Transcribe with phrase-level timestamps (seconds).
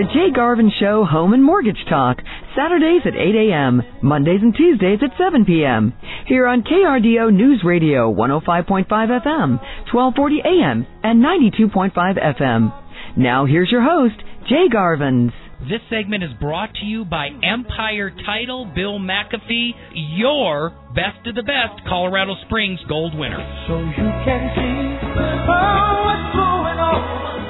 [0.00, 2.22] The Jay Garvin Show Home and Mortgage Talk,
[2.56, 5.92] Saturdays at 8 a.m., Mondays and Tuesdays at 7 p.m.
[6.26, 9.60] Here on KRDO News Radio 105.5 FM,
[9.92, 12.72] 1240 AM, and 92.5 FM.
[13.18, 14.16] Now here's your host,
[14.48, 15.32] Jay Garvins.
[15.68, 21.42] This segment is brought to you by Empire Title, Bill McAfee, your best of the
[21.42, 23.36] best Colorado Springs gold winner.
[23.68, 24.96] So you can see
[25.44, 27.49] oh, what's going on.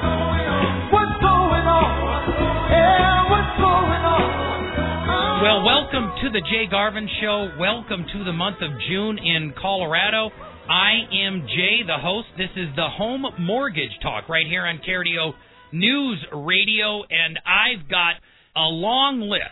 [5.41, 7.51] Well, welcome to the Jay Garvin Show.
[7.59, 10.29] Welcome to the month of June in Colorado.
[10.69, 10.91] I
[11.25, 12.27] am Jay, the host.
[12.37, 15.33] This is the Home Mortgage Talk right here on KRDO
[15.73, 18.15] News Radio, and I've got
[18.55, 19.43] a long list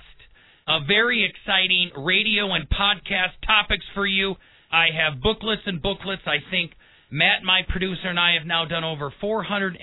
[0.68, 4.36] of very exciting radio and podcast topics for you.
[4.72, 6.22] I have booklets and booklets.
[6.28, 6.72] I think
[7.12, 9.82] Matt, my producer, and I have now done over 450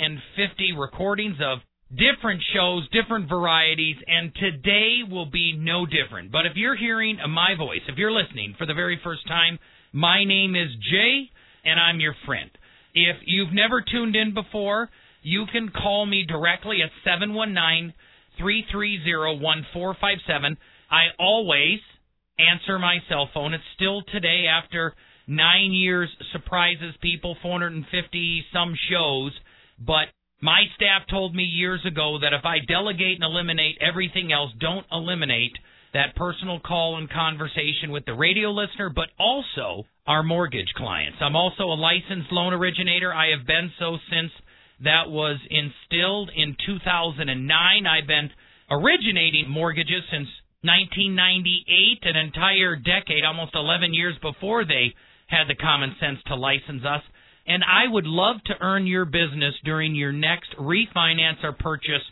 [0.79, 1.59] recordings of
[1.91, 6.33] different shows, different varieties, and today will be no different.
[6.33, 9.59] But if you're hearing my voice, if you're listening for the very first time,
[9.93, 11.31] my name is Jay,
[11.65, 12.51] and I'm your friend.
[12.95, 14.89] If you've never tuned in before,
[15.23, 17.95] you can call me directly at 719
[18.39, 20.57] 330 1457.
[20.91, 21.79] I always
[22.39, 23.55] answer my cell phone.
[23.55, 24.95] It's still today after
[25.27, 29.33] nine years surprises people, 450 some shows.
[29.79, 30.09] But
[30.41, 34.87] my staff told me years ago that if I delegate and eliminate everything else, don't
[34.93, 35.57] eliminate
[35.95, 41.19] that personal call and conversation with the radio listener, but also our mortgage clients.
[41.21, 43.15] I'm also a licensed loan originator.
[43.15, 44.31] I have been so since
[44.85, 47.87] that was instilled in 2009.
[47.87, 48.31] I've been
[48.71, 50.29] originating mortgages since
[50.63, 54.93] 1998, an entire decade, almost 11 years before they
[55.29, 57.03] had the common sense to license us.
[57.47, 62.03] And I would love to earn your business during your next refinance or purchase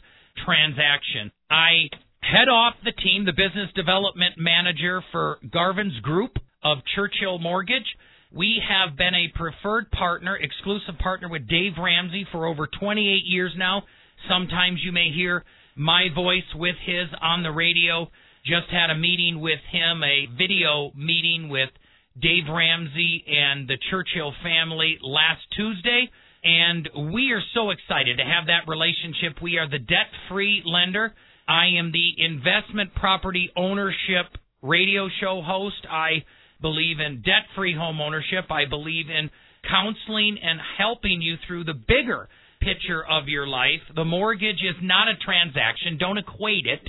[0.45, 1.33] transaction.
[1.51, 1.89] I
[2.21, 7.87] head off the team, the business development manager for Garvin's Group of Churchill Mortgage.
[8.33, 13.53] We have been a preferred partner, exclusive partner with Dave Ramsey for over 28 years
[13.57, 13.83] now.
[14.29, 15.45] Sometimes you may hear
[15.77, 18.11] my voice with his on the radio.
[18.45, 21.71] Just had a meeting with him, a video meeting with
[22.21, 26.11] Dave Ramsey and the Churchill family last Tuesday.
[26.45, 29.43] And we are so excited to have that relationship.
[29.43, 31.13] We are the debt free lender.
[31.49, 34.27] I am the investment property ownership
[34.63, 35.87] radio show host.
[35.91, 36.25] I
[36.61, 38.51] believe in debt free home ownership.
[38.51, 39.31] I believe in
[39.69, 42.29] counseling and helping you through the bigger
[42.61, 43.81] picture of your life.
[43.95, 45.99] The mortgage is not a transaction.
[45.99, 46.81] Don't equate it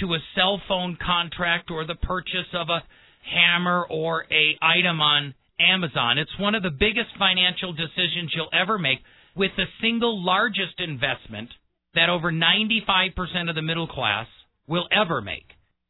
[0.00, 2.82] to a cell phone contract or the purchase of a
[3.24, 6.18] hammer or a item on Amazon.
[6.18, 8.98] It's one of the biggest financial decisions you'll ever make
[9.36, 11.50] with the single largest investment
[11.94, 14.26] that over 95% of the middle class
[14.66, 15.46] will ever make.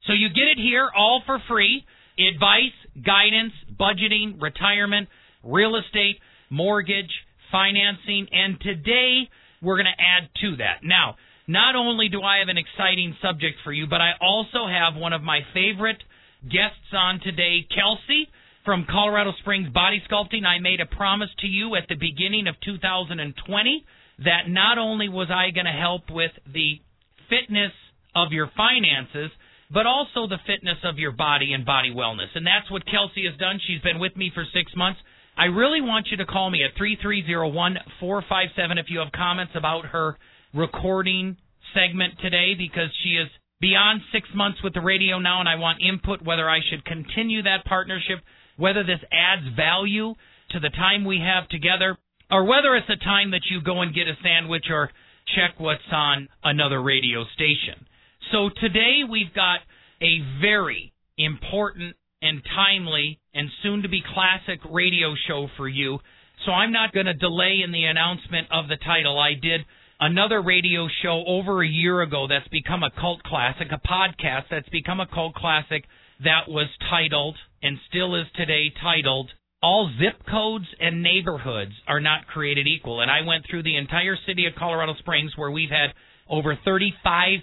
[0.07, 1.85] So you get it here all for free.
[2.19, 5.09] Advice, guidance, budgeting, retirement,
[5.43, 6.19] real estate,
[6.51, 7.11] mortgage,
[7.51, 9.29] financing, and today
[9.63, 10.85] we're going to add to that.
[10.85, 14.95] Now, not only do I have an exciting subject for you, but I also have
[14.95, 16.03] one of my favorite
[16.51, 18.29] guests on today, Kelsey
[18.65, 20.45] from Colorado Springs Body Sculpting.
[20.47, 23.85] I made a promise to you at the beginning of 2020
[24.25, 26.81] that not only was I going to help with the
[27.29, 27.73] fitness
[28.15, 29.31] of your finances,
[29.73, 32.31] but also the fitness of your body and body wellness.
[32.35, 33.59] And that's what Kelsey has done.
[33.67, 35.01] She's been with me for six months.
[35.37, 39.87] I really want you to call me at 3301 457 if you have comments about
[39.87, 40.17] her
[40.55, 41.37] recording
[41.75, 43.29] segment today because she is
[43.65, 47.43] beyond six months with the radio now, and I want input whether I should continue
[47.45, 48.19] that partnership,
[48.59, 50.13] whether this adds value
[50.51, 51.97] to the time we have together,
[52.31, 54.91] or whether it's a time that you go and get a sandwich or
[55.35, 57.87] check what's on another radio station.
[58.33, 59.61] So today we've got
[60.03, 66.01] a very important and timely and soon to be classic radio show for you.
[66.45, 69.19] So I'm not going to delay in the announcement of the title.
[69.19, 69.63] I did
[70.05, 74.69] another radio show over a year ago that's become a cult classic, a podcast that's
[74.69, 75.85] become a cult classic
[76.23, 79.31] that was titled and still is today titled
[79.63, 83.01] all zip codes and neighborhoods are not created equal.
[83.01, 85.95] And I went through the entire city of Colorado Springs where we've had
[86.29, 87.41] over 35%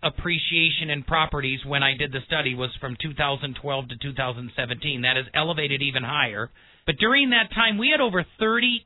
[0.00, 5.02] appreciation in properties when I did the study was from 2012 to 2017.
[5.02, 6.48] That is elevated even higher.
[6.86, 8.82] But during that time, we had over 35%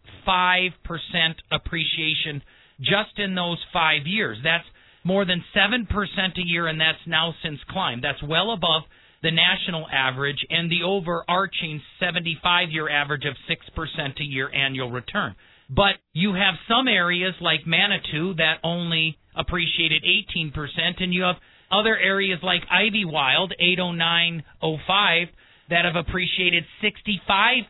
[1.50, 2.42] appreciation
[2.80, 4.38] just in those five years.
[4.42, 4.64] That's
[5.04, 8.04] more than 7% a year, and that's now since climbed.
[8.04, 8.82] That's well above
[9.22, 15.34] the national average and the overarching 75 year average of 6% a year annual return.
[15.70, 20.52] But you have some areas like Manitou that only appreciated 18%,
[21.00, 21.36] and you have
[21.70, 25.28] other areas like Ivywild, 80905,
[25.70, 27.64] that have appreciated 65%.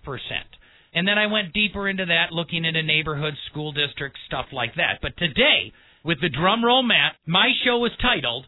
[0.94, 4.99] And then I went deeper into that, looking into neighborhoods, school districts, stuff like that.
[5.00, 5.73] But today,
[6.05, 8.44] with the drum roll Matt, my show is titled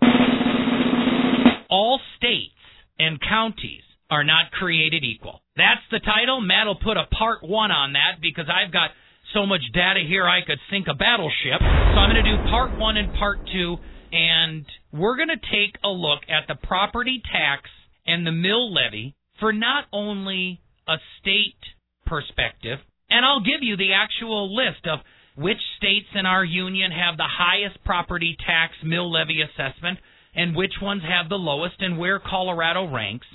[1.71, 2.55] All States
[2.99, 5.41] and Counties Are Not Created Equal.
[5.57, 6.41] That's the title.
[6.41, 8.91] Matt will put a part one on that because I've got
[9.33, 11.61] so much data here I could sink a battleship.
[11.61, 13.77] So I'm going to do part one and part two,
[14.13, 17.71] and we're going to take a look at the property tax
[18.07, 21.57] and the mill levy for not only a state
[22.07, 22.79] perspective,
[23.11, 25.01] and I'll give you the actual list of
[25.37, 29.99] which states in our union have the highest property tax mill levy assessment
[30.35, 33.27] and which ones have the lowest and where Colorado ranks.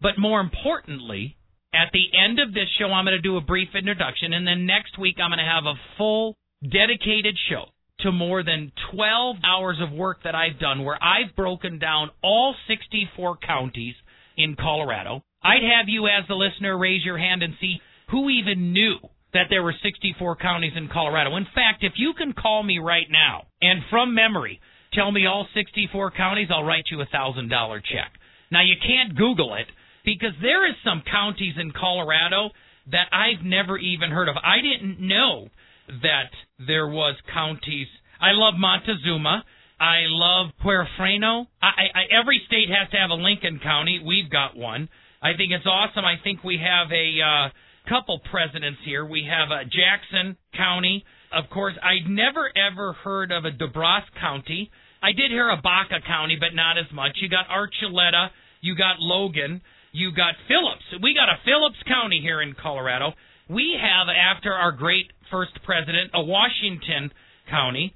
[0.00, 1.36] But more importantly,
[1.72, 4.66] at the end of this show, I'm going to do a brief introduction, and then
[4.66, 7.66] next week, I'm going to have a full, dedicated show
[8.00, 12.54] to more than 12 hours of work that I've done where I've broken down all
[12.68, 13.94] 64 counties
[14.36, 15.22] in Colorado.
[15.42, 17.80] I'd have you, as the listener, raise your hand and see
[18.10, 18.96] who even knew
[19.32, 21.36] that there were 64 counties in Colorado.
[21.36, 24.60] In fact, if you can call me right now and from memory
[24.92, 27.50] tell me all 64 counties, I'll write you a $1,000
[27.84, 28.12] check.
[28.50, 29.66] Now, you can't Google it
[30.04, 32.50] because there is some counties in Colorado
[32.92, 34.36] that I've never even heard of.
[34.42, 35.48] I didn't know
[35.88, 36.30] that
[36.64, 37.88] there was counties.
[38.20, 39.44] I love Montezuma.
[39.78, 41.46] I love Huerfano.
[41.60, 44.00] I, I, every state has to have a Lincoln County.
[44.04, 44.88] We've got one.
[45.20, 46.04] I think it's awesome.
[46.04, 47.48] I think we have a uh,
[47.88, 49.04] couple presidents here.
[49.04, 51.04] We have a Jackson County.
[51.32, 54.70] Of course, I'd never ever heard of a Dubrosk County.
[55.02, 57.12] I did hear of Baca County, but not as much.
[57.20, 58.30] You got Archuleta.
[58.60, 59.60] You got Logan.
[59.92, 61.02] You got Phillips.
[61.02, 63.12] We got a Phillips County here in Colorado.
[63.48, 67.12] We have, after our great first president, a Washington
[67.48, 67.94] County,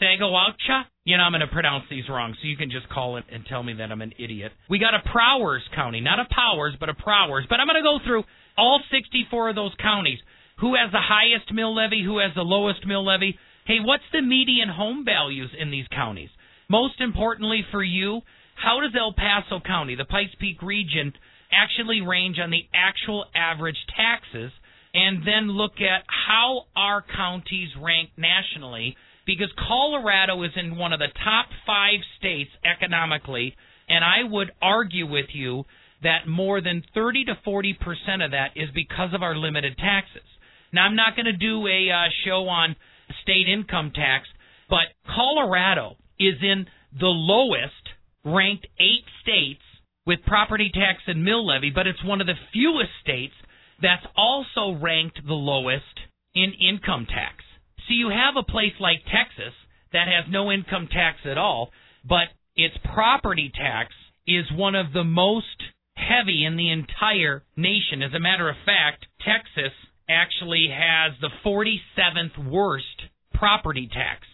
[0.00, 0.84] Saguache.
[1.04, 3.44] You know, I'm going to pronounce these wrong, so you can just call it and
[3.46, 4.52] tell me that I'm an idiot.
[4.70, 7.46] We got a Prowers County, not a Powers, but a Prowers.
[7.48, 8.24] But I'm going to go through
[8.58, 10.18] all 64 of those counties.
[10.60, 12.02] Who has the highest mill levy?
[12.04, 13.38] Who has the lowest mill levy?
[13.64, 16.30] Hey, what's the median home values in these counties?
[16.68, 18.20] Most importantly for you,
[18.56, 21.12] how does El Paso County, the Pikes Peak region,
[21.52, 24.50] actually range on the actual average taxes?
[24.92, 28.96] And then look at how our counties rank nationally
[29.26, 33.54] because Colorado is in one of the top five states economically,
[33.88, 35.64] and I would argue with you
[36.02, 40.26] that more than 30 to 40 percent of that is because of our limited taxes.
[40.72, 42.76] Now, I'm not going to do a uh, show on
[43.22, 44.28] state income tax,
[44.68, 46.66] but Colorado is in
[46.98, 47.72] the lowest
[48.24, 49.62] ranked eight states
[50.06, 53.34] with property tax and mill levy, but it's one of the fewest states
[53.80, 55.84] that's also ranked the lowest
[56.34, 57.44] in income tax.
[57.86, 59.54] So you have a place like Texas
[59.92, 61.70] that has no income tax at all,
[62.06, 63.92] but its property tax
[64.26, 65.46] is one of the most
[65.98, 68.02] heavy in the entire nation.
[68.02, 69.74] As a matter of fact, Texas
[70.08, 72.86] actually has the 47th worst
[73.34, 74.26] property tax,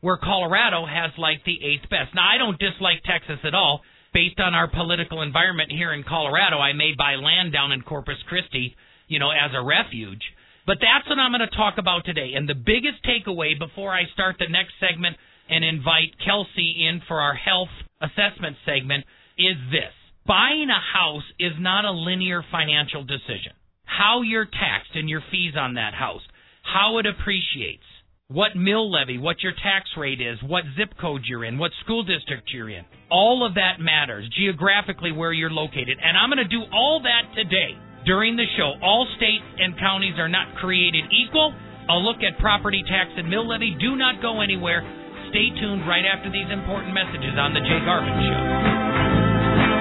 [0.00, 2.14] where Colorado has like the eighth best.
[2.14, 3.82] Now, I don't dislike Texas at all.
[4.14, 8.16] Based on our political environment here in Colorado, I may buy land down in Corpus
[8.26, 8.74] Christi,
[9.06, 10.22] you know, as a refuge.
[10.66, 12.32] But that's what I'm going to talk about today.
[12.34, 15.16] And the biggest takeaway before I start the next segment
[15.48, 19.04] and invite Kelsey in for our health assessment segment
[19.36, 19.92] is this
[20.28, 23.56] buying a house is not a linear financial decision.
[23.84, 26.20] How you're taxed and your fees on that house,
[26.62, 27.88] how it appreciates,
[28.28, 32.04] what mill levy, what your tax rate is, what zip code you're in, what school
[32.04, 32.84] district you're in.
[33.10, 35.96] All of that matters geographically where you're located.
[35.96, 37.72] And I'm going to do all that today
[38.04, 38.76] during the show.
[38.84, 41.54] All states and counties are not created equal.
[41.88, 43.74] I'll look at property tax and mill levy.
[43.80, 44.84] Do not go anywhere.
[45.30, 48.87] Stay tuned right after these important messages on The Jay Garvin Show.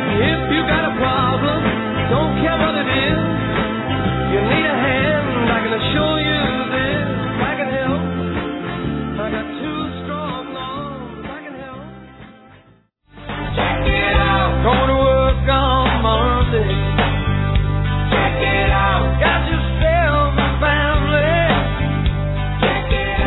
[0.08, 1.60] If you got a problem,
[2.10, 3.20] don't care what it is.
[4.32, 7.08] You need a hand, I can assure you this.
[7.44, 8.02] I can help.
[9.20, 11.84] I got two strong arms, I can help.
[13.58, 14.52] Check it out.
[14.64, 16.72] Going to work on Monday.
[18.16, 19.06] Check it out.
[19.20, 21.36] Got yourself a family.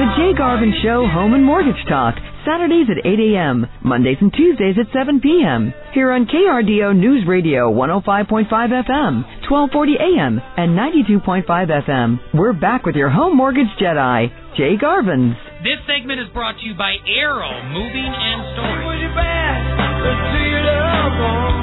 [0.00, 2.16] The Jay Garvin Show Home and Mortgage Talk.
[2.50, 5.70] Saturdays at 8 a.m., Mondays and Tuesdays at 7 p.m.
[5.94, 12.18] Here on KRDO News Radio 105.5 FM, 1240 AM, and 92.5 FM.
[12.34, 15.38] We're back with your home mortgage Jedi, Jay Garvins.
[15.62, 18.82] This segment is brought to you by Arrow Moving and Storage.
[18.82, 19.62] Was your best?
[20.02, 21.54] Let's see it up on.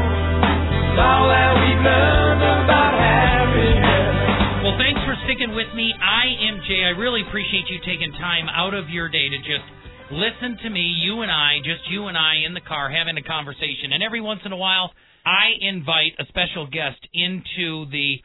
[1.04, 4.64] All that we've learned about happiness.
[4.64, 5.92] Well, thanks for sticking with me.
[6.00, 6.88] I am Jay.
[6.88, 9.68] I really appreciate you taking time out of your day to just
[10.12, 13.24] listen to me, you and I, just you and I in the car having a
[13.24, 13.92] conversation.
[13.94, 14.92] And every once in a while,
[15.26, 18.16] I invite a special guest into the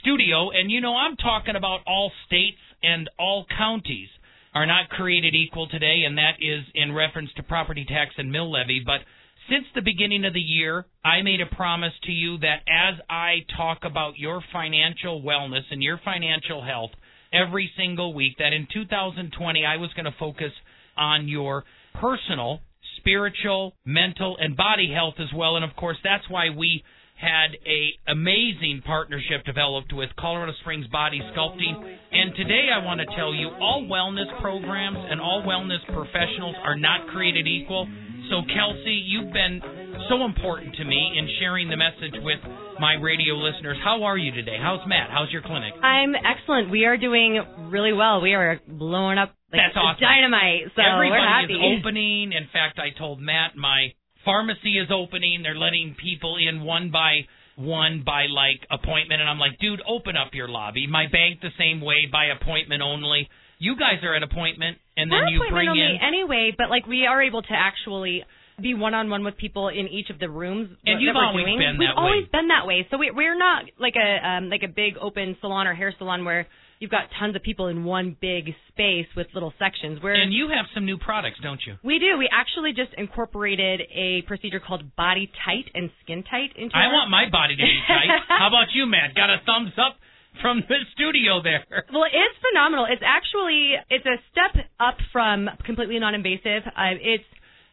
[0.00, 0.50] studio.
[0.50, 4.08] And, you know, I'm talking about all states and all counties
[4.54, 8.50] are not created equal today, and that is in reference to property tax and mill
[8.50, 8.82] levy.
[8.84, 9.00] But
[9.48, 13.44] since the beginning of the year, I made a promise to you that as I
[13.56, 16.90] talk about your financial wellness and your financial health
[17.32, 20.52] every single week, that in 2020 I was going to focus
[21.00, 21.64] on your
[22.00, 22.60] personal,
[22.98, 25.56] spiritual, mental, and body health as well.
[25.56, 26.84] And of course, that's why we
[27.20, 31.76] had a amazing partnership developed with Colorado Springs Body Sculpting.
[32.12, 36.76] And today I want to tell you all wellness programs and all wellness professionals are
[36.76, 37.86] not created equal.
[38.30, 39.60] So Kelsey, you've been
[40.08, 42.38] so important to me in sharing the message with
[42.80, 43.76] my radio listeners.
[43.84, 44.56] How are you today?
[44.60, 45.10] How's Matt?
[45.10, 45.74] How's your clinic?
[45.82, 46.70] I'm excellent.
[46.70, 48.22] We are doing really well.
[48.22, 50.00] We are blowing up like That's awesome.
[50.00, 50.70] dynamite.
[50.76, 51.54] So Everybody we're happy.
[51.54, 52.32] is opening.
[52.32, 53.92] In fact, I told Matt my
[54.24, 55.42] pharmacy is opening.
[55.42, 57.26] They're letting people in one by
[57.56, 60.86] one by like appointment, and I'm like, dude, open up your lobby.
[60.86, 63.28] My bank the same way by appointment only.
[63.58, 65.98] You guys are at appointment, and then We're you bring only in.
[66.00, 68.24] anyway, but like we are able to actually
[68.62, 70.68] be one on one with people in each of the rooms.
[70.86, 71.58] And you've always doing.
[71.58, 72.86] been We've that always been that way.
[72.90, 76.24] So we, we're not like a um, like a big open salon or hair salon
[76.24, 76.46] where
[76.80, 80.00] you've got tons of people in one big space with little sections.
[80.02, 81.76] We're And you have some new products, don't you?
[81.84, 82.16] we do.
[82.18, 86.92] We actually just incorporated a procedure called Body Tight and Skin Tight into I our-
[86.92, 88.08] want my body to be tight.
[88.28, 89.14] How about you, Matt?
[89.14, 89.96] Got a thumbs up
[90.40, 91.64] from the studio there.
[91.92, 92.86] Well, it's phenomenal.
[92.88, 96.62] It's actually it's a step up from completely non-invasive.
[96.66, 97.24] Uh, it's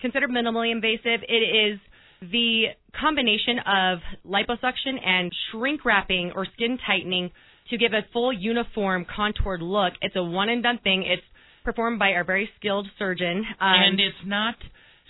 [0.02, 1.22] considered minimally invasive.
[1.30, 1.80] It is
[2.20, 7.30] the combination of liposuction and shrink wrapping or skin tightening
[7.70, 9.94] to give a full uniform contoured look.
[10.02, 11.04] It's a one and done thing.
[11.04, 11.24] It's
[11.64, 13.44] performed by our very skilled surgeon.
[13.60, 14.56] Um, and it's not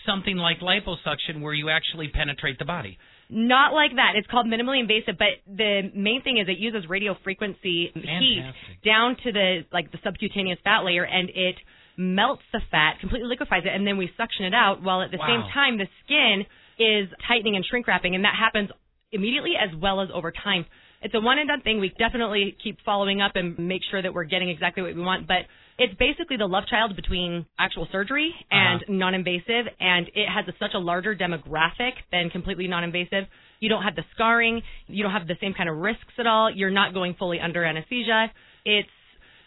[0.06, 2.98] something like liposuction where you actually penetrate the body.
[3.30, 4.14] Not like that.
[4.16, 8.44] It's called minimally invasive, but the main thing is it uses radio frequency heat
[8.86, 11.56] down to the like the subcutaneous fat layer, and it
[11.98, 14.82] melts the fat, completely liquefies it, and then we suction it out.
[14.82, 16.46] While at the same time, the skin
[16.80, 18.70] is tightening and shrink wrapping, and that happens
[19.12, 20.66] immediately as well as over time.
[21.02, 21.80] It's a one and done thing.
[21.80, 25.28] We definitely keep following up and make sure that we're getting exactly what we want,
[25.28, 25.46] but
[25.78, 28.94] it's basically the love child between actual surgery and Uh-huh.
[28.94, 33.26] non-invasive, and it has a, such a larger demographic than completely non-invasive.
[33.60, 36.50] You don't have the scarring, you don't have the same kind of risks at all.
[36.50, 38.32] You're not going fully under anesthesia.
[38.66, 38.90] It's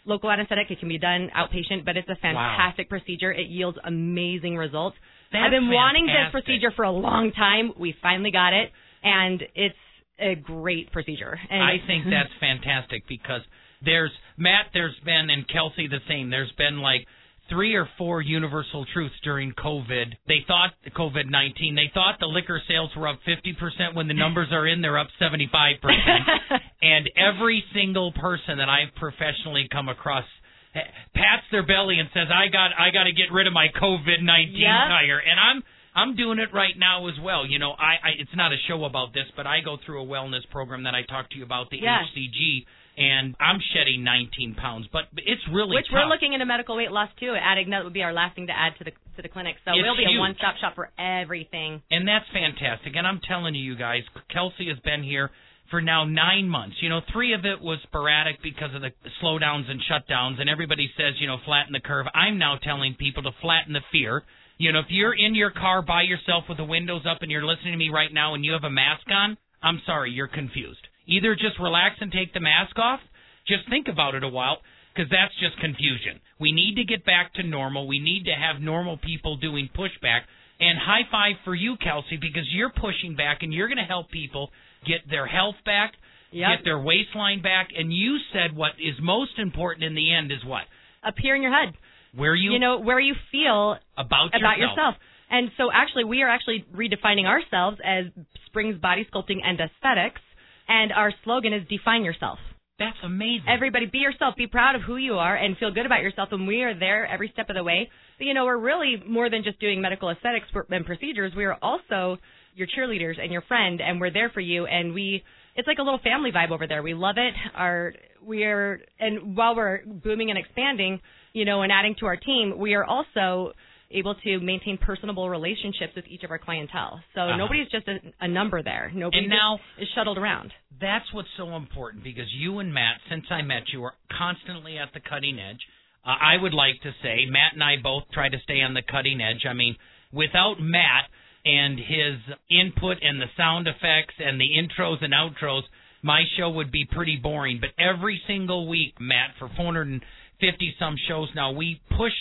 [0.05, 0.71] local anesthetic.
[0.71, 3.31] It can be done outpatient, but it's a fantastic procedure.
[3.31, 4.95] It yields amazing results.
[5.33, 7.73] That's I've been wanting this procedure for a long time.
[7.77, 8.71] We finally got it,
[9.03, 9.75] and it's
[10.21, 11.37] a great procedure.
[11.49, 13.41] And I think that's fantastic because
[13.83, 16.29] there's Matt, there's been and Kelsey the same.
[16.29, 17.05] There's been like
[17.49, 20.13] three or four universal truths during COVID.
[20.27, 21.75] They thought COVID nineteen.
[21.75, 23.95] They thought the liquor sales were up fifty percent.
[23.95, 26.61] When the numbers are in, they're up seventy five percent.
[26.83, 30.25] And every single person that I've professionally come across
[30.73, 30.79] eh,
[31.13, 34.23] pats their belly and says, "I got, I got to get rid of my COVID
[34.23, 34.89] nineteen Yep.
[34.89, 35.63] tire." And I'm
[35.95, 37.45] I'm doing it right now as well.
[37.45, 40.05] You know, I, I it's not a show about this, but I go through a
[40.05, 41.99] wellness program that I talked to you about the Yeah.
[42.15, 42.65] HCG,
[42.97, 46.03] and I'm shedding 19 pounds, but it's really which tough.
[46.03, 47.35] we're looking into medical weight loss too.
[47.35, 49.55] Adding that would be our last thing to add to the to the clinic.
[49.65, 50.15] So It's we'll be huge.
[50.17, 51.81] a one-stop shop for everything.
[51.91, 52.95] And that's fantastic.
[52.95, 55.29] And I'm telling you, you guys, Kelsey has been here
[55.71, 56.75] for now nine months.
[56.81, 58.91] You know, three of it was sporadic because of the
[59.23, 62.05] slowdowns and shutdowns, and everybody says, you know, flatten the curve.
[62.13, 64.23] I'm now telling people to flatten the fear.
[64.57, 67.45] You know, if you're in your car by yourself with the windows up and you're
[67.45, 70.85] listening to me right now and you have a mask on, I'm sorry, you're confused.
[71.07, 72.99] Either just relax and take the mask off,
[73.47, 74.57] just think about it a while,
[74.93, 76.19] because that's just confusion.
[76.39, 77.87] We need to get back to normal.
[77.87, 80.21] We need to have normal people doing pushback.
[80.59, 84.11] And high five for you, Kelsey, because you're pushing back and you're going to help
[84.11, 84.51] people
[84.85, 85.93] get their health back,
[86.33, 86.49] Yep.
[86.49, 87.69] get their waistline back.
[87.77, 90.63] And you said what is most important in the end is what?
[91.03, 91.73] Up here in your head,
[92.15, 94.77] Where you, you know, where you feel about, about yourself.
[94.77, 94.95] yourself.
[95.29, 98.05] And so actually we are actually redefining ourselves as
[98.45, 100.21] Springs Body Sculpting and Aesthetics
[100.67, 102.39] and our slogan is define yourself.
[102.79, 103.47] That's amazing.
[103.47, 106.47] Everybody be yourself, be proud of who you are and feel good about yourself and
[106.47, 107.89] we are there every step of the way.
[108.17, 111.33] But, you know, we're really more than just doing medical aesthetics and procedures.
[111.35, 112.17] We are also
[112.55, 115.23] your cheerleaders and your friend and we're there for you and we
[115.55, 116.81] it's like a little family vibe over there.
[116.81, 117.33] We love it.
[117.55, 117.93] Our
[118.25, 121.01] we are and while we're booming and expanding,
[121.33, 123.51] you know, and adding to our team, we are also
[123.93, 127.01] able to maintain personable relationships with each of our clientele.
[127.13, 127.35] So Uh-huh.
[127.35, 128.89] nobody's just a, a number there.
[128.93, 130.53] Nobody now- is shuttled around.
[130.79, 134.93] That's what's so important because you and Matt, since I met you, are constantly at
[134.93, 135.59] the cutting edge.
[136.05, 138.81] uh, I would like to say Matt and I both try to stay on the
[138.81, 139.45] cutting edge.
[139.45, 139.75] I mean,
[140.13, 141.09] without Matt
[141.45, 142.17] and his
[142.49, 145.63] input and the sound effects and the intros and outros,
[146.01, 147.59] my show would be pretty boring.
[147.59, 152.13] But every single week, Matt, for 450 some shows now, we push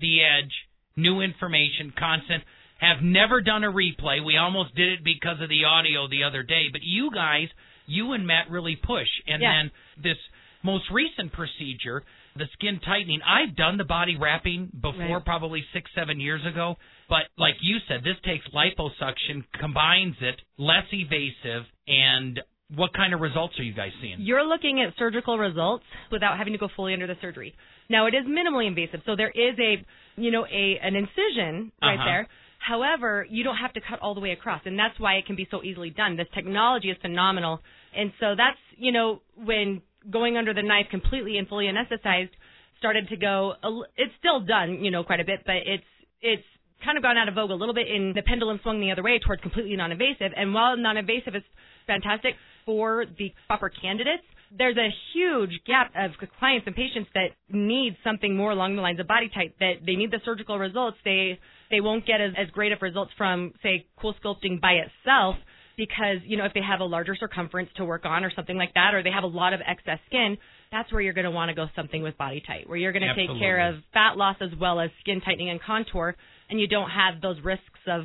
[0.00, 0.52] the edge,
[0.96, 2.44] new information, constant.
[2.78, 4.24] Have never done a replay.
[4.24, 6.64] We almost did it because of the audio the other day.
[6.72, 7.48] But you guys,
[7.86, 9.08] you and Matt really push.
[9.28, 9.52] And Yeah.
[9.52, 9.70] then
[10.02, 10.18] this
[10.62, 12.02] most recent procedure,
[12.36, 15.24] the skin tightening, I've done the body wrapping before, Right.
[15.24, 16.76] probably six, seven years ago.
[17.08, 22.40] But like you said, this takes liposuction, combines it, less evasive, and
[22.74, 24.16] what kind of results are you guys seeing?
[24.18, 27.54] You're looking at surgical results without having to go fully under the surgery.
[27.90, 29.84] Now it is minimally invasive, so there is a
[30.16, 32.04] you know a an incision right Uh-huh.
[32.04, 32.28] there.
[32.58, 35.34] However, you don't have to cut all the way across, and that's why it can
[35.36, 36.16] be so easily done.
[36.16, 37.60] This technology is phenomenal,
[37.94, 42.30] and so that's you know when going under the knife completely and fully anesthetized
[42.78, 43.54] started to go.
[43.96, 45.84] It's still done, you know, quite a bit, but it's
[46.20, 46.42] it's
[46.84, 47.86] kind of gone out of vogue a little bit.
[47.88, 51.42] And the pendulum swung the other way towards completely non-invasive, and while non-invasive is
[51.86, 52.34] fantastic
[52.66, 54.22] for the proper candidates,
[54.56, 59.00] there's a huge gap of clients and patients that need something more along the lines
[59.00, 59.54] of BodyTite.
[59.60, 60.98] That they need the surgical results.
[61.04, 61.38] They
[61.70, 65.36] they won't get as, as great of results from say CoolSculpting by itself
[65.76, 68.74] because you know if they have a larger circumference to work on or something like
[68.74, 70.36] that, or they have a lot of excess skin.
[70.70, 73.14] That's where you're going to want to go something with BodyTite where you're going to
[73.14, 76.16] take care of fat loss as well as skin tightening and contour,
[76.48, 78.04] and you don't have those risks of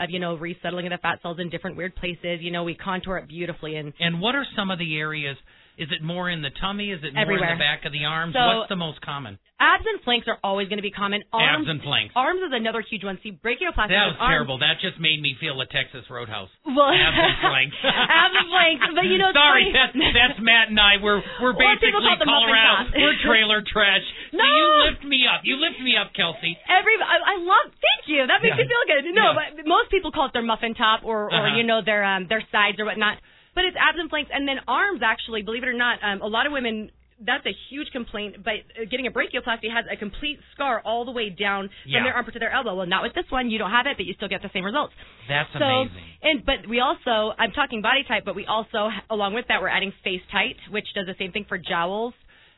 [0.00, 2.40] of you know resettling of the fat cells in different weird places.
[2.40, 5.36] You know we contour it beautifully and And what are some of the areas?
[5.78, 6.90] Is it more in the tummy?
[6.90, 7.54] Is it more in Everywhere.
[7.54, 8.34] the back of the arms?
[8.34, 9.38] So- What's the most common?
[9.58, 11.18] abs and flanks are always going to be common.
[11.34, 12.14] Arms, Abs and flanks.
[12.14, 13.18] Arms is another huge one.
[13.26, 14.58] See, brachioplasty That was arms- terrible.
[14.62, 16.46] That just made me feel a Texas Roadhouse.
[16.62, 17.74] Well, Abs and flanks.
[17.82, 18.86] abs and flanks.
[18.94, 21.02] But you know, sorry, that's that's Matt and I.
[21.02, 23.02] We're we're basically call it the muffin Colorado.
[23.02, 24.06] We're trailer trash.
[24.30, 24.42] No.
[24.42, 25.42] So you lift me up.
[25.42, 26.54] You lift me up, Kelsey.
[26.70, 27.74] Every I, I love.
[27.82, 28.30] Thank you.
[28.30, 28.62] That makes Yeah.
[28.62, 29.02] me feel good.
[29.10, 29.58] No, Yeah.
[29.58, 31.58] but most people call it their muffin top or or Uh-huh.
[31.58, 33.18] you know their um their sides or whatnot.
[33.58, 35.00] But it's abs and flanks, and then arms.
[35.02, 36.92] Actually, believe it or not, um, a lot of women.
[37.18, 38.36] That's a huge complaint.
[38.44, 41.98] But uh, getting a brachioplasty has a complete scar all the way down Yeah.
[41.98, 42.76] from their armpit to their elbow.
[42.78, 43.50] Well, not with this one.
[43.50, 44.94] You don't have it, but you still get the same results.
[45.28, 46.04] That's so, amazing.
[46.22, 49.92] and but we also, I'm talking BodyTite, but we also, along with that, we're adding
[50.06, 52.14] FaceTite, which does the same thing for jowls,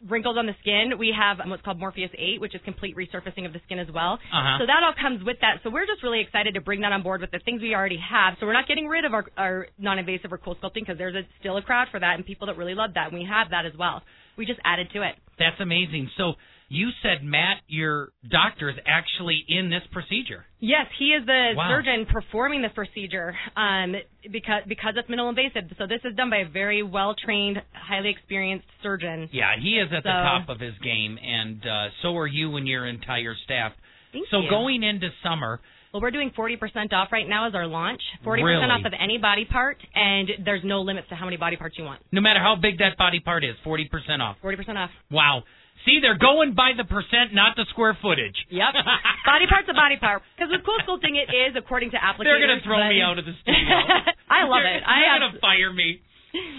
[0.09, 0.93] wrinkles on the skin.
[0.99, 4.15] We have what's called Morpheus 8, which is complete resurfacing of the skin as well.
[4.15, 4.59] Uh-huh.
[4.61, 5.61] So that all comes with that.
[5.63, 7.99] So we're just really excited to bring that on board with the things we already
[7.99, 8.35] have.
[8.41, 11.57] So we're not getting rid of our, our non-invasive or CoolSculpting because there's a, still
[11.57, 13.73] a crowd for that and people that really love that, and we have that as
[13.79, 14.03] well.
[14.39, 15.17] We just added to it.
[15.39, 16.11] That's amazing.
[16.17, 16.33] So
[16.73, 20.47] you said Matt, your doctor is actually in this procedure.
[20.61, 21.69] Yes, he is the Wow.
[21.69, 23.97] surgeon performing the procedure um,
[24.31, 25.65] because because it's minimal invasive.
[25.77, 29.29] So this is done by a very well trained, highly experienced surgeon.
[29.33, 32.69] Yeah, he is at the top of his game, and uh, so are you and
[32.69, 33.73] your entire staff.
[34.13, 34.51] Thank so you.
[34.51, 35.61] going into summer,
[35.93, 38.01] well, we're doing 40% off right now as our launch.
[38.25, 38.65] 40% Really?
[38.67, 41.85] off of any body part, and there's no limits to how many body parts you
[41.85, 42.01] want.
[42.13, 43.87] no matter how big that body part is, 40%
[44.21, 44.37] off.
[44.43, 44.91] 40% off.
[45.11, 45.43] Wow.
[45.87, 48.37] See, they're going by the percent, not the square footage.
[48.51, 48.73] Yep.
[49.27, 50.21] body part's a body part.
[50.37, 52.25] Because with CoolSculpting, it is according to applicators.
[52.29, 53.65] They're going to throw me out of the studio.
[54.29, 54.83] I love They're- it.
[54.85, 56.01] I They're going to fire me.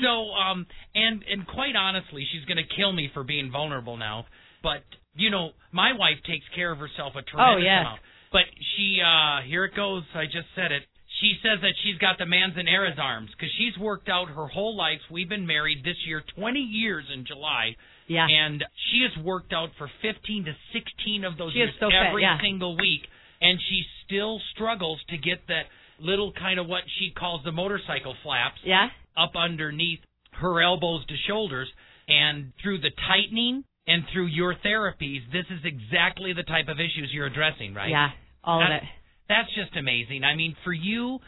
[0.03, 4.25] So, um, and and quite honestly, she's going to kill me for being vulnerable now.
[4.63, 4.83] But
[5.15, 7.81] you know, my wife takes care of herself a tremendous Oh, yes.
[7.87, 8.01] amount.
[8.33, 10.03] But she, uh, here it goes.
[10.15, 10.83] I just said it.
[11.19, 14.99] She says that she's got the Manzanera's arms because she's worked out her whole life.
[15.11, 17.75] We've been married this year, 20 years in July.
[18.11, 18.27] Yeah.
[18.27, 21.95] And she has worked out for 15 to 16 of those She years so fit,
[21.95, 22.37] every yeah.
[22.41, 23.01] single week.
[23.39, 25.65] And she still struggles to get that
[25.99, 28.89] little kind of what she calls the motorcycle flaps Yeah.
[29.15, 29.99] up underneath
[30.33, 31.69] her elbows to shoulders.
[32.07, 37.09] And through the tightening and through your therapies, this is exactly the type of issues
[37.13, 37.89] you're addressing, right?
[37.89, 38.09] Yeah.
[38.43, 38.89] All of That's- it.
[39.29, 40.25] That's just amazing.
[40.25, 41.19] I mean, for you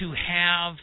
[0.00, 0.76] to have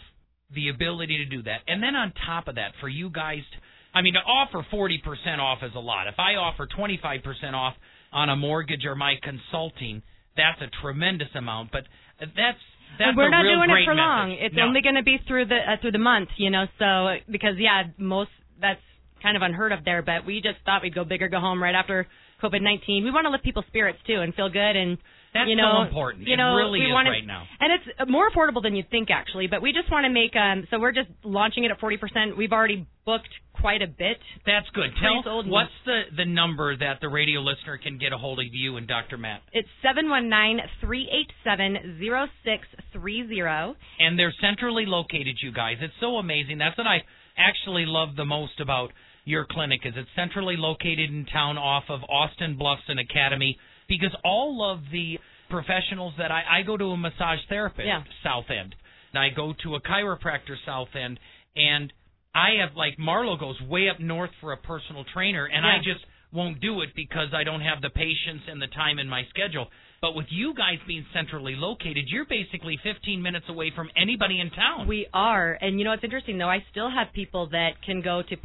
[0.53, 3.57] the ability to do that, and then on top of that, for you guys, to,
[3.93, 6.08] I mean, to offer 40% off is a lot.
[6.08, 7.73] If I offer 25% off
[8.12, 10.02] on a mortgage or my consulting,
[10.38, 11.71] that's a tremendous amount.
[11.71, 11.84] But
[12.19, 12.58] that's
[12.97, 13.97] that's we're not doing it for message.
[13.97, 14.32] long.
[14.39, 14.63] It's No.
[14.63, 16.65] only going to be through the uh, through the month, you know.
[16.78, 18.82] So because yeah, most that's
[19.21, 20.02] kind of unheard of there.
[20.02, 22.08] But we just thought we'd go big or go home right after
[22.43, 23.04] COVID nineteen.
[23.04, 24.97] We want to lift people's spirits too and feel good and.
[25.33, 26.27] That's you so know, important.
[26.27, 27.43] You It know, really we is wanna, right now.
[27.59, 29.47] and it's more affordable than you'd think actually.
[29.47, 30.65] But we just want to make um.
[30.71, 32.35] So we're just launching it at forty percent.
[32.37, 34.17] We've already booked quite a bit.
[34.45, 34.89] That's good.
[35.01, 38.77] Tell what's the the number that the radio listener can get a hold of you
[38.77, 39.17] and Dr.
[39.17, 39.41] Matt.
[39.51, 43.75] It's seven one nine three eight seven zero six three zero.
[43.99, 45.77] and they're centrally located, you guys.
[45.81, 46.57] It's so amazing.
[46.57, 47.03] That's what I
[47.37, 48.91] actually love the most about
[49.25, 53.57] your clinic is it's centrally located in town off of Austin Bluffs and Academy
[53.89, 55.17] because all of the
[55.49, 58.04] professionals that I, I go to a massage therapist Yeah.
[58.23, 58.75] South End
[59.13, 61.19] and I go to a chiropractor South End
[61.56, 61.91] and
[62.34, 66.06] I have like Marlo goes way up north for a personal trainer and I just
[66.32, 69.67] won't do it because I don't have the patience and the time in my schedule.
[70.02, 74.49] But with you guys being centrally located, you're basically 15 minutes away from anybody in
[74.52, 74.88] town.
[74.88, 76.47] We are, and you know it's interesting though?
[76.47, 78.36] I still have people that can go to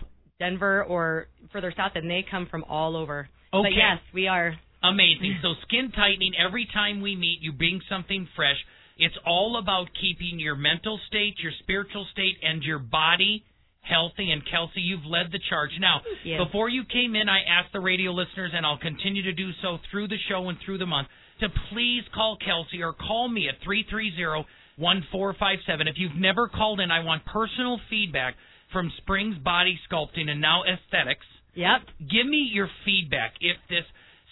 [0.40, 3.28] Denver or further south, and they come from all over.
[3.52, 3.68] Okay.
[3.68, 4.54] But yes, we are.
[4.84, 5.38] Amazing.
[5.42, 8.56] So skin tightening every time we meet, you bring something fresh.
[8.96, 13.44] It's all about keeping your mental state, your spiritual state, and your body
[13.80, 14.30] healthy.
[14.30, 15.70] And Kelsey, you've led the charge.
[15.80, 16.38] Now, you.
[16.38, 19.78] before you came in, I asked the radio listeners, and I'll continue to do so
[19.90, 21.08] through the show and through the month,
[21.40, 25.88] to please call Kelsey or call me at 330 1457.
[25.88, 28.34] If you've never called in, I want personal feedback
[28.72, 32.10] from Springs Body Sculpting and now Aesthetics Yep.
[32.10, 33.84] give me your feedback if this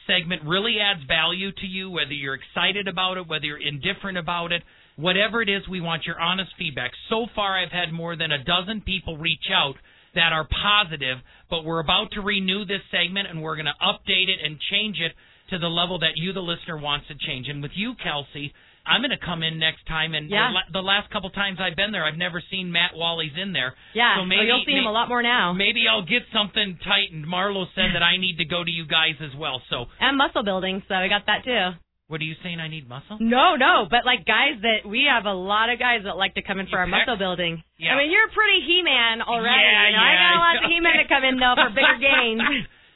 [0.06, 4.52] segment really adds value to you, whether you're excited about it, whether you're indifferent about
[4.52, 4.62] it,
[4.96, 6.92] whatever it is, we want your honest feedback.
[7.08, 9.74] So far, I've had more than a dozen people reach out
[10.14, 14.28] that are positive, but we're about to renew this segment and we're going to update
[14.28, 15.12] it and change it
[15.50, 17.48] to the level that you, the listener, wants to change.
[17.48, 18.52] And with you, Kelsey,
[18.86, 20.14] I'm going to come in next time.
[20.14, 20.48] And Yeah.
[20.48, 23.52] the, la- the last couple times I've been there, I've never seen Matt Wally's in
[23.52, 23.74] there.
[23.94, 24.16] Yeah.
[24.16, 25.52] So oh, maybe you'll see him may- a lot more now.
[25.52, 27.26] Maybe I'll get something tightened.
[27.26, 29.62] Marlo said that I need to go to you guys as well.
[29.70, 31.78] So, And muscle building, so I got that too.
[32.08, 32.60] what are you saying?
[32.60, 33.16] I need muscle?
[33.20, 36.42] No, no, but like guys that we have a lot of guys that like to
[36.42, 37.62] come in for our muscle building.
[37.78, 37.94] Yeah.
[37.94, 39.48] I mean, you're pretty He-Man already.
[39.64, 40.70] Yeah, you know, I yeah, got lots of.
[40.70, 42.42] He-Men to come in though for bigger gains.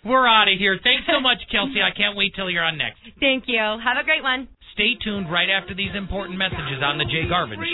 [0.05, 0.79] We're out of here.
[0.85, 1.83] Thanks so much, Kelsey.
[1.83, 3.01] I can't wait till you're on next.
[3.18, 3.59] Thank you.
[3.59, 4.46] Have a great one.
[4.77, 7.65] Stay tuned right after these important messages on the Jay Garvin Show.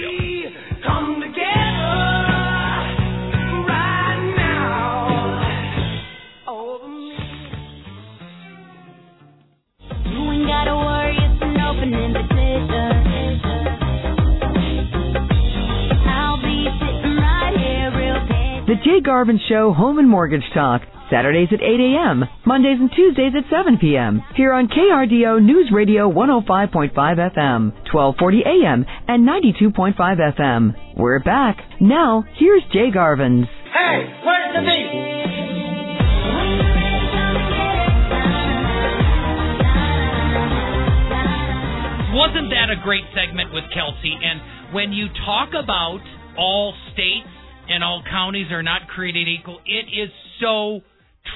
[0.86, 1.42] Come together
[3.66, 5.42] right now
[6.46, 7.18] oh, over me.
[10.14, 13.42] You ain't gotta worry, it's an open invitation.
[16.06, 18.66] I'll be sitting right here, real patient.
[18.68, 20.82] The Jay Garvin Show Home and Mortgage Talk.
[21.12, 24.22] Saturdays at 8 a.m., Mondays and Tuesdays at 7 p.m.
[24.34, 30.96] Here on KRDO News Radio 105.5 FM, 1240 a.m., and 92.5 FM.
[30.96, 31.58] We're back.
[31.82, 33.46] Now, here's Jay Garvin's.
[33.74, 35.12] Hey, where's the beat?
[42.14, 44.16] Wasn't that a great segment with Kelsey?
[44.16, 46.00] And when you talk about
[46.38, 47.28] all states
[47.68, 50.80] and all counties are not created equal, it is so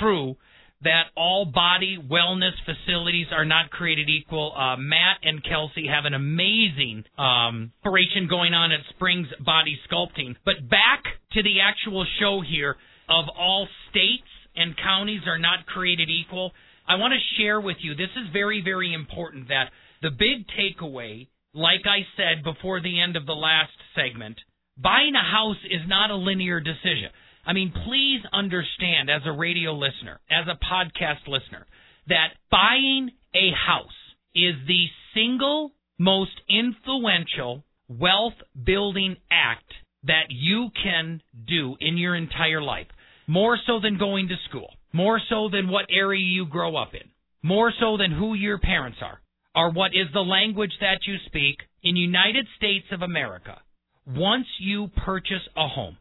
[0.01, 0.37] true
[0.83, 4.53] that all body wellness facilities are not created equal.
[4.55, 10.37] Uh, Matt and Kelsey have an amazing um, operation going on at Springs Body Sculpting.
[10.45, 12.77] But back to the actual show here
[13.09, 16.53] of all states and counties are not created equal.
[16.87, 19.71] I want to share with you this is very, very important that
[20.03, 24.37] the big takeaway, like I said before the end of the last segment,
[24.77, 27.11] buying a house is not a linear decision.
[27.47, 31.65] I mean, please understand as a radio listener, as a podcast listener,
[32.09, 33.87] that buying a house
[34.35, 42.61] is the single most influential wealth building act that you can do in your entire
[42.61, 42.89] life.
[43.29, 47.09] More so than going to school, more so than what area you grow up in,
[47.43, 49.21] more so than who your parents are,
[49.55, 53.61] or what is the language that you speak in United States of America.
[54.07, 55.97] Once you purchase a home,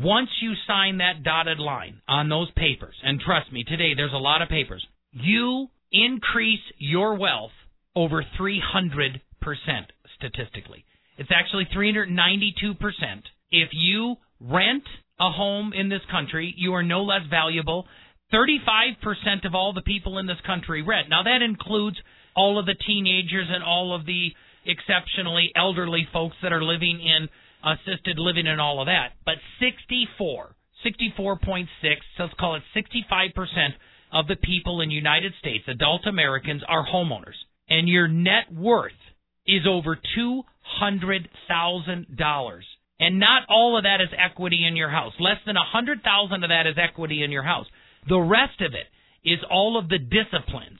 [0.00, 4.16] once you sign that dotted line on those papers, and trust me, today there's a
[4.16, 7.50] lot of papers, you increase your wealth
[7.94, 9.20] over 300%
[10.16, 10.84] statistically.
[11.18, 12.74] It's actually 392%.
[13.50, 14.84] If you rent
[15.20, 17.86] a home in this country, you are no less valuable.
[18.32, 21.10] 35% of all the people in this country rent.
[21.10, 21.98] Now, that includes
[22.34, 24.30] all of the teenagers and all of the
[24.64, 27.28] exceptionally elderly folks that are living in
[27.64, 29.12] assisted living and all of that.
[29.24, 31.66] But 64, 64.6,
[32.16, 33.74] so let's call it 65%
[34.12, 37.36] of the people in United States, adult Americans, are homeowners.
[37.68, 38.92] And your net worth
[39.46, 42.60] is over $200,000.
[43.00, 45.12] And not all of that is equity in your house.
[45.18, 47.66] Less than 100,000 of that is equity in your house.
[48.08, 48.86] The rest of it
[49.28, 50.78] is all of the disciplines,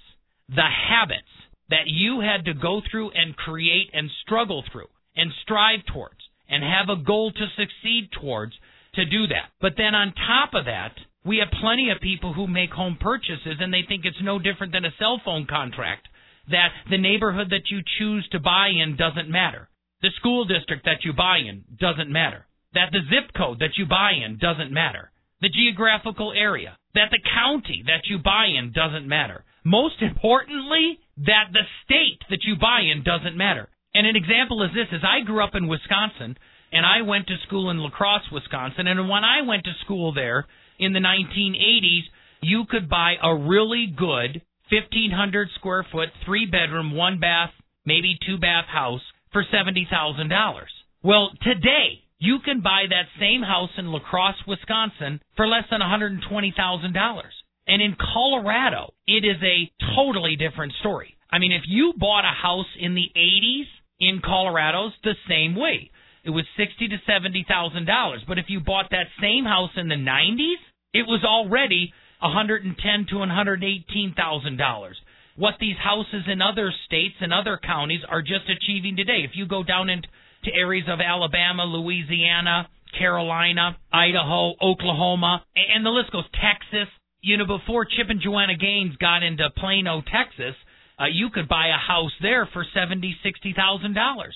[0.49, 1.29] the habits
[1.71, 6.62] that you had to go through and create and struggle through and strive towards and
[6.62, 8.52] have a goal to succeed towards
[8.94, 9.50] to do that.
[9.61, 10.92] But then on top of that,
[11.24, 14.72] we have plenty of people who make home purchases and they think it's no different
[14.72, 16.09] than a cell phone contract.
[16.50, 19.68] That the neighborhood that you choose to buy in doesn't matter.
[20.02, 22.46] The school district that you buy in doesn't matter.
[22.74, 27.20] that the zip code that you buy in doesn't matter, the geographical area, that the
[27.35, 29.44] county that you buy in doesn't matter.
[29.64, 33.68] Most importantly, that the state that you buy in doesn't matter.
[33.94, 36.37] And an example is this is I grew up in Wisconsin
[36.72, 40.14] and I went to school in La Crosse, Wisconsin, and when I went to school
[40.14, 40.46] there
[40.78, 42.05] in the 1980s,
[42.40, 47.50] you could buy a really good 1500 square foot, three bedroom, one bath,
[47.85, 49.02] maybe two bath house
[49.33, 50.62] for $70,000.
[51.02, 55.81] Well, today you can buy that same house in La Crosse, Wisconsin for less than
[55.81, 57.22] $120,000.
[57.66, 61.16] And in Colorado, it is a totally different story.
[61.31, 63.66] I mean, if you bought a house in the 80s
[64.03, 65.91] in Colorado's the same way.
[66.25, 68.23] It was sixty to seventy thousand dollars.
[68.27, 70.61] But if you bought that same house in the 90s,
[70.93, 74.97] it was already a 110 to 118 thousand dollars.
[75.37, 79.25] What these houses in other states and other counties are just achieving today.
[79.25, 80.09] If you go down into
[80.55, 86.88] areas of Alabama, Louisiana, Carolina, Idaho, Oklahoma, and the list goes, Texas.
[87.23, 90.57] You know, before Chip and Joanna Gaines got into Plano, Texas,
[91.03, 94.35] uh, you could buy a house there for seventy, sixty thousand dollars.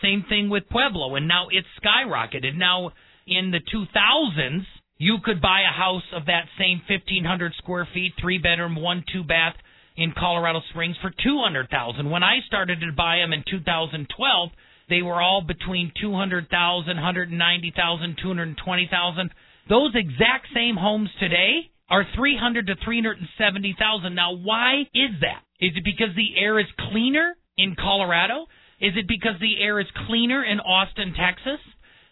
[0.00, 2.54] Same thing with Pueblo, and now it's skyrocketed.
[2.56, 2.92] Now
[3.26, 4.64] in the 2000s,
[4.98, 9.24] you could buy a house of that same 1,500 square feet, three bedroom, one two
[9.24, 9.54] bath
[9.96, 12.10] in Colorado Springs for 200,000.
[12.10, 14.50] When I started to buy them in 2012,
[14.88, 19.30] they were all between two hundred thousand, hundred ninety thousand, two hundred twenty thousand.
[19.68, 24.14] Those exact same homes today are 300 to 370,000.
[24.14, 25.42] Now, why is that?
[25.60, 28.46] Is it because the air is cleaner in Colorado?
[28.80, 31.60] Is it because the air is cleaner in Austin, Texas?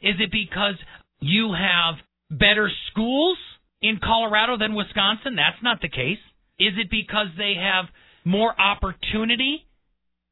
[0.01, 0.77] Is it because
[1.21, 1.97] you have
[2.31, 3.39] better schools
[3.81, 5.37] in Colorado than Wisconsin?
[5.37, 6.23] That's not the case.
[6.59, 7.87] Is it because they have
[8.25, 9.67] more opportunity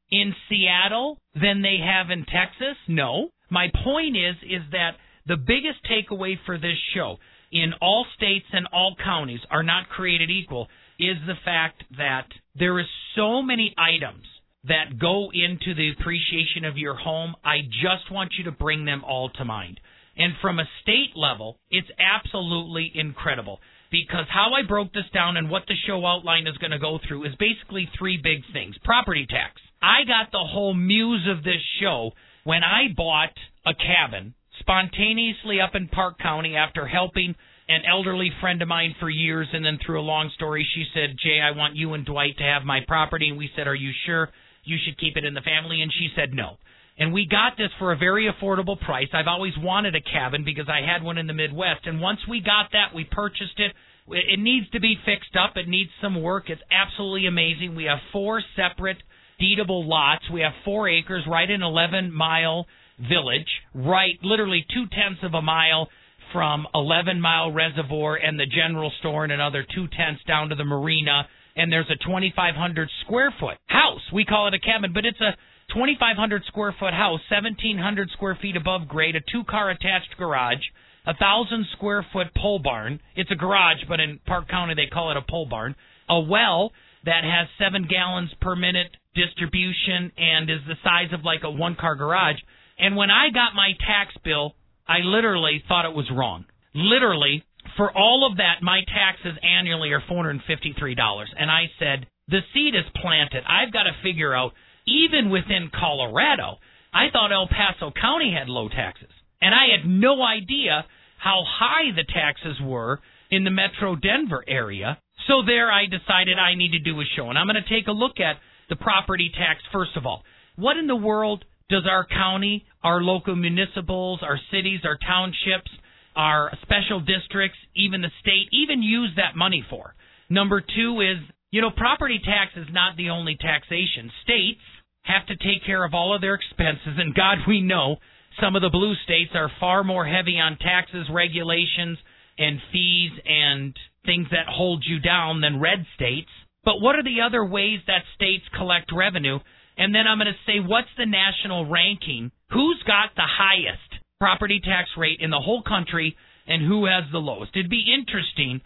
[0.09, 2.77] in Seattle than they have in Texas?
[2.87, 3.29] No.
[3.49, 4.91] My point is is that
[5.27, 7.17] the biggest takeaway for this show
[7.51, 10.67] in all states and all counties are not created equal
[10.99, 12.85] is the fact that there is
[13.15, 14.23] so many items
[14.65, 17.35] that go into the appreciation of your home.
[17.43, 19.79] I just want you to bring them all to mind.
[20.15, 23.59] And from a state level, it's absolutely incredible
[23.91, 26.99] because how I broke this down and what the show outline is going to go
[27.07, 28.75] through is basically three big things.
[28.83, 29.59] Property tax.
[29.81, 32.11] I got the whole muse of this show
[32.43, 33.33] when I bought
[33.65, 37.35] a cabin spontaneously up in Park County after helping
[37.67, 41.17] an elderly friend of mine for years and then through a long story she said,
[41.17, 43.91] "Jay, I want you and Dwight to have my property." And we said, "Are you
[44.05, 44.29] sure
[44.63, 46.57] you should keep it in the family?" And she said, "No."
[46.97, 49.07] And we got this for a very affordable price.
[49.13, 51.87] I've always wanted a cabin because I had one in the Midwest.
[51.87, 53.73] And once we got that, we purchased it.
[54.07, 55.55] It needs to be fixed up.
[55.55, 56.49] It needs some work.
[56.49, 57.75] It's absolutely amazing.
[57.75, 59.01] We have four separate
[59.41, 60.29] deedable lots.
[60.29, 62.67] We have four acres right in 11 mile
[63.07, 65.89] village, right, literally two tenths of a mile
[66.31, 70.63] from 11 mile reservoir and the general store and another two tenths down to the
[70.63, 71.27] marina.
[71.55, 74.01] And there's a 2,500 square foot house.
[74.13, 75.35] We call it a cabin, but it's a
[75.73, 80.63] 2,500 square foot house, 1,700 square feet above grade, a two car attached garage,
[81.05, 82.99] a thousand square foot pole barn.
[83.15, 85.75] It's a garage, but in Park County they call it a pole barn.
[86.09, 86.71] A well
[87.05, 91.75] that has seven gallons per minute distribution and is the size of like a one
[91.79, 92.37] car garage.
[92.81, 94.55] And when I got my tax bill,
[94.87, 96.45] I literally thought it was wrong.
[96.73, 97.43] Literally,
[97.77, 101.25] for all of that, my taxes annually are $453.
[101.37, 103.43] And I said, the seed is planted.
[103.47, 104.53] I've got to figure out
[104.87, 106.57] even within Colorado,
[106.91, 109.11] I thought El Paso County had low taxes.
[109.41, 110.85] And I had no idea
[111.17, 114.97] how high the taxes were in the metro Denver area.
[115.27, 117.29] So there I decided I need to do a show.
[117.29, 118.37] And I'm going to take a look at
[118.69, 120.23] the property tax first of all.
[120.55, 125.71] What in the world does our county, our local municipals, our cities, our townships,
[126.15, 129.95] our special districts, even the state, even use that money for?
[130.29, 131.17] Number two is,
[131.51, 134.11] you know, property tax is not the only taxation.
[134.23, 134.61] States
[135.03, 137.97] have to take care of all of their expenses, and God, we know
[138.39, 141.97] some of the blue states are far more heavy on taxes, regulations,
[142.37, 146.29] and fees and things that hold you down than red states.
[146.63, 149.39] But what are the other ways that states collect revenue?
[149.77, 152.31] And then I'm going to say, what's the national ranking?
[152.51, 156.15] Who's got the highest property tax rate in the whole country
[156.47, 157.51] and who has the lowest?
[157.55, 158.61] It'd be interesting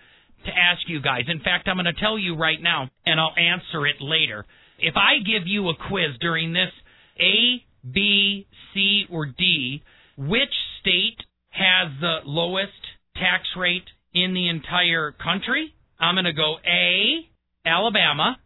[0.45, 1.23] to ask you guys.
[1.27, 4.45] In fact, I'm going to tell you right now, and I'll answer it later.
[4.79, 6.71] If I give you a quiz during this
[7.19, 9.83] A, B, C, or D,
[10.17, 11.17] which state
[11.49, 12.71] has the lowest
[13.15, 15.73] tax rate in the entire country?
[15.99, 17.29] I'm going to go A,
[17.65, 18.37] Alabama,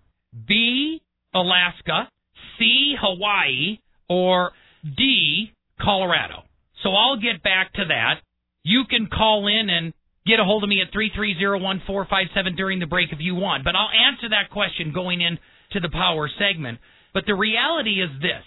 [0.47, 1.01] B,
[1.33, 2.09] Alaska,
[2.57, 4.51] C, Hawaii, or
[4.83, 6.43] D, Colorado.
[6.83, 8.21] So I'll get back to that.
[8.63, 9.93] You can call in and
[10.25, 13.63] get a hold of me at 330-1457 during the break if you want.
[13.63, 16.79] But I'll answer that question going into the power segment.
[17.13, 18.43] But the reality is this.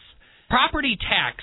[0.48, 1.42] Property tax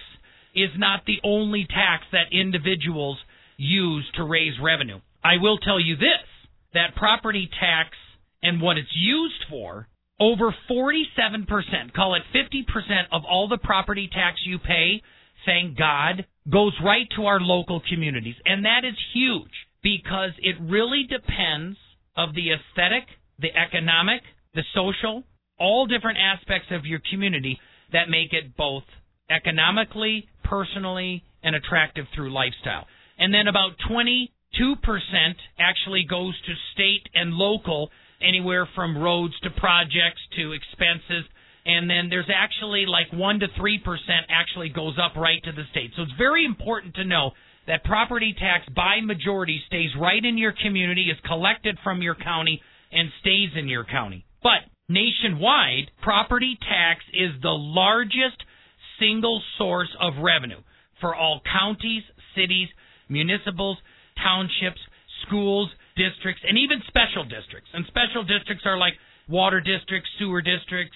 [0.56, 3.18] is not the only tax that individuals
[3.58, 5.00] use to raise revenue.
[5.24, 6.24] I will tell you this,
[6.74, 7.90] that property tax
[8.42, 9.88] and what it's used for,
[10.20, 15.02] over 47%, call it 50% of all the property tax you pay,
[15.46, 18.36] thank God, goes right to our local communities.
[18.46, 19.52] And that is huge
[19.82, 21.78] because it really depends
[22.18, 23.08] of the aesthetic,
[23.40, 24.22] the economic,
[24.54, 25.24] the social,
[25.58, 27.60] all different aspects of your community
[27.94, 28.84] that make it both
[29.30, 32.86] economically, personally, and attractive through lifestyle.
[33.18, 34.28] And then about 22%
[35.60, 37.90] actually goes to state and local,
[38.22, 41.26] anywhere from roads to projects to expenses.
[41.66, 43.78] And then there's actually like 1 to 3%
[44.30, 45.92] actually goes up right to the state.
[45.96, 47.32] So it's very important to know
[47.68, 52.62] that property tax by majority stays right in your community, is collected from your county,
[52.92, 54.26] and stays in your county.
[54.42, 58.42] But nationwide, property tax is the largest
[59.00, 60.62] single source of revenue
[61.00, 62.04] for all counties,
[62.36, 62.68] cities,
[63.08, 63.78] municipals,
[64.22, 64.80] townships,
[65.28, 67.70] schools, districts, and even special districts.
[67.76, 68.96] And special districts are like
[69.28, 70.96] water districts, sewer districts,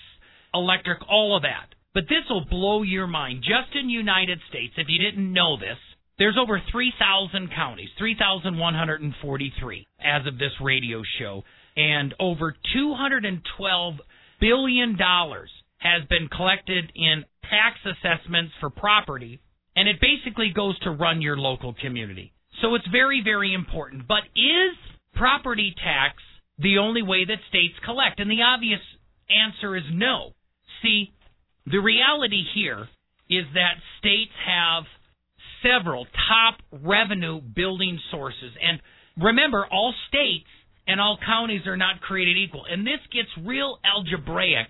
[0.53, 1.75] electric, all of that.
[1.93, 3.43] But this will blow your mind.
[3.43, 5.77] Just in United States, if you didn't know this,
[6.17, 11.43] there's over 3,000 counties, 3,143 as of this radio show,
[11.75, 13.93] and over 212
[14.39, 19.41] billion dollars has been collected in tax assessments for property,
[19.75, 22.31] and it basically goes to run your local community.
[22.61, 24.07] So it's very, very important.
[24.07, 24.77] But is
[25.15, 26.17] property tax
[26.57, 28.19] the only way that states collect?
[28.19, 28.81] And the obvious
[29.29, 30.31] answer is no.
[30.81, 31.11] See,
[31.65, 32.87] the reality here
[33.29, 34.83] is that states have
[35.63, 38.51] several top revenue building sources.
[38.61, 38.81] And
[39.23, 40.49] remember, all states
[40.85, 42.65] and all counties are not created equal.
[42.69, 44.67] And this gets real algebraic,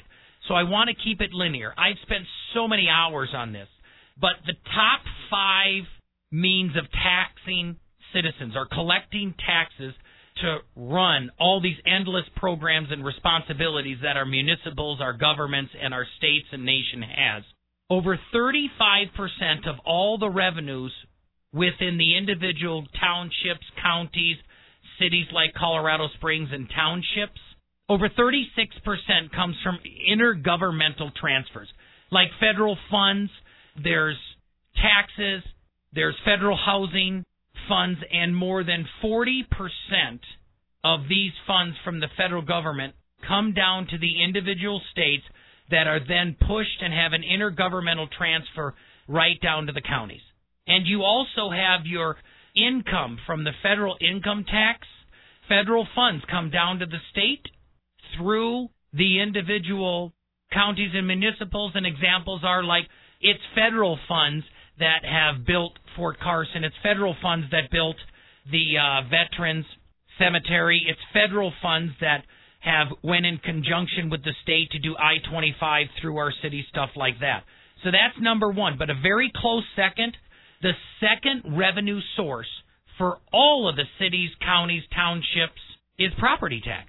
[0.47, 1.73] so I want to keep it linear.
[1.77, 3.67] I've spent so many hours on this.
[4.19, 5.83] But the top five
[6.31, 7.77] means of taxing
[8.13, 9.93] citizens or collecting taxes
[10.41, 16.05] to run all these endless programs and responsibilities that our municipals, our governments, and our
[16.17, 17.43] states and nation has.
[17.89, 20.91] Over 35% of all the revenues
[21.53, 24.37] within the individual townships, counties,
[24.99, 27.39] cities like Colorado Springs and townships,
[27.89, 31.67] over 36% comes from intergovernmental transfers,
[32.11, 33.29] like federal funds,
[33.83, 34.17] there's
[34.75, 35.43] taxes,
[35.93, 37.25] there's federal housing
[37.67, 39.43] funds, and more than 40%
[40.83, 42.93] of these funds from the federal government
[43.27, 45.23] come down to the individual states
[45.69, 48.73] that are then pushed and have an intergovernmental transfer
[49.07, 50.21] right down to the counties.
[50.67, 52.17] And you also have your
[52.55, 54.87] income from the federal income tax.
[55.49, 57.45] Federal funds come down to the state
[58.17, 60.13] through the individual
[60.51, 61.73] counties and municipals.
[61.75, 62.85] And examples are like
[63.19, 64.45] it's federal funds
[64.79, 66.63] that have built Fort Carson.
[66.63, 67.97] It's federal funds that built
[68.51, 69.65] the uh, Veterans
[70.19, 70.81] Cemetery.
[70.87, 72.23] It's federal funds that
[72.59, 77.19] have went in conjunction with the state to do I-25 through our city, stuff like
[77.19, 77.43] that.
[77.83, 78.77] So that's number one.
[78.77, 80.15] But a very close second,
[80.61, 82.47] the second revenue source
[82.97, 85.59] for all of the cities, counties, townships
[85.99, 86.87] is property tax.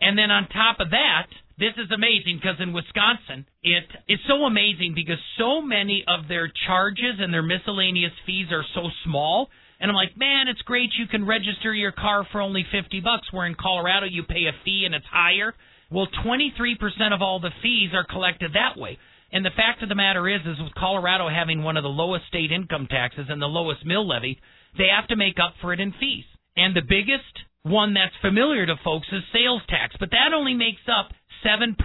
[0.00, 1.26] And then on top of that,
[1.58, 6.52] this is amazing because in Wisconsin, it is so amazing because so many of their
[6.66, 11.06] charges and their miscellaneous fees are so small and I'm like, man, it's great you
[11.06, 14.84] can register your car for only 50 bucks, where in Colorado you pay a fee
[14.86, 15.54] and it's higher.
[15.90, 18.98] Well, 23% of all the fees are collected that way.
[19.32, 22.26] And the fact of the matter is, is with Colorado having one of the lowest
[22.28, 24.40] state income taxes and the lowest mill levy,
[24.78, 26.24] they have to make up for it in fees.
[26.56, 27.36] And the biggest
[27.66, 31.10] one that's familiar to folks is sales tax, but that only makes up
[31.44, 31.76] 7%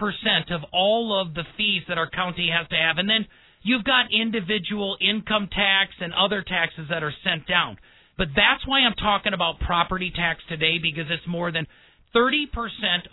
[0.51, 2.97] of all of the fees that our county has to have.
[2.97, 3.25] And then
[3.63, 7.77] You've got individual income tax and other taxes that are sent down.
[8.17, 11.67] But that's why I'm talking about property tax today because it's more than
[12.15, 12.47] 30%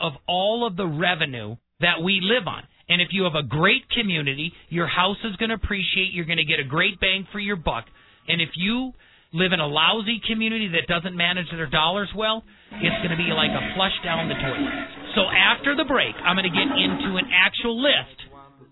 [0.01, 2.63] of all of the revenue that we live on.
[2.89, 6.39] And if you have a great community, your house is going to appreciate, you're going
[6.39, 7.85] to get a great bang for your buck.
[8.27, 8.93] And if you
[9.33, 13.29] live in a lousy community that doesn't manage their dollars well, it's going to be
[13.33, 14.73] like a flush down the toilet.
[15.15, 18.19] So after the break, I'm going to get into an actual list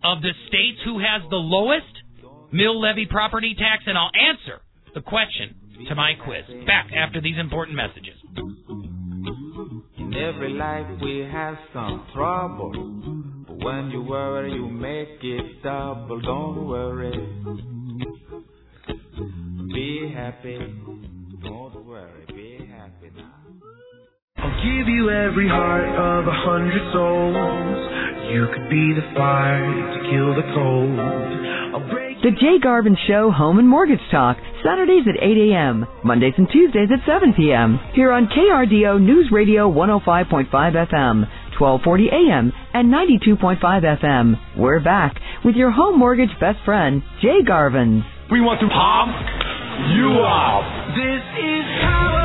[0.04, 1.92] of the states who has the lowest
[2.52, 4.62] mill levy property tax, and I'll answer
[4.94, 5.54] the question
[5.88, 6.44] to my quiz.
[6.66, 8.16] Back after these important messages.
[9.98, 13.44] In every life we have some trouble.
[13.46, 16.20] But when you worry, you make it double.
[16.20, 17.75] Don't worry.
[19.76, 20.56] Be happy.
[21.44, 23.36] Don't worry, be happy now.
[24.38, 27.76] I'll give you every heart of a hundred souls.
[28.32, 30.96] You could be the fire to kill the cold.
[31.76, 36.32] I'll break The Jay Garvin Show Home and Mortgage Talk, Saturdays at 8 a.m., Mondays
[36.38, 37.78] and Tuesdays at 7 p.m.
[37.94, 41.28] Here on KRDO News Radio 105.5 FM,
[41.60, 44.56] 1240 a.m., and 92.5 FM.
[44.56, 48.02] We're back with your home mortgage best friend, Jay Garvin.
[48.30, 49.46] We want to pump
[49.92, 50.64] you up.
[50.96, 52.24] This is power.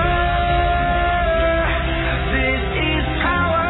[2.32, 3.68] This is power.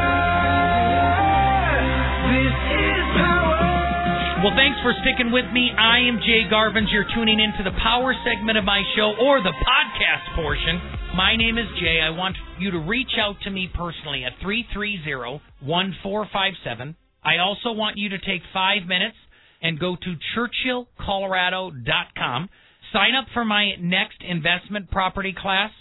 [2.29, 4.45] This is power.
[4.45, 5.71] Well, thanks for sticking with me.
[5.73, 6.91] I am Jay Garvins.
[6.91, 10.79] You're tuning into the power segment of my show or the podcast portion.
[11.15, 11.99] My name is Jay.
[12.01, 16.95] I want you to reach out to me personally at 330-1457.
[17.23, 19.15] I also want you to take five minutes
[19.61, 22.49] and go to churchillcolorado.com.
[22.93, 25.71] Sign up for my next investment property class.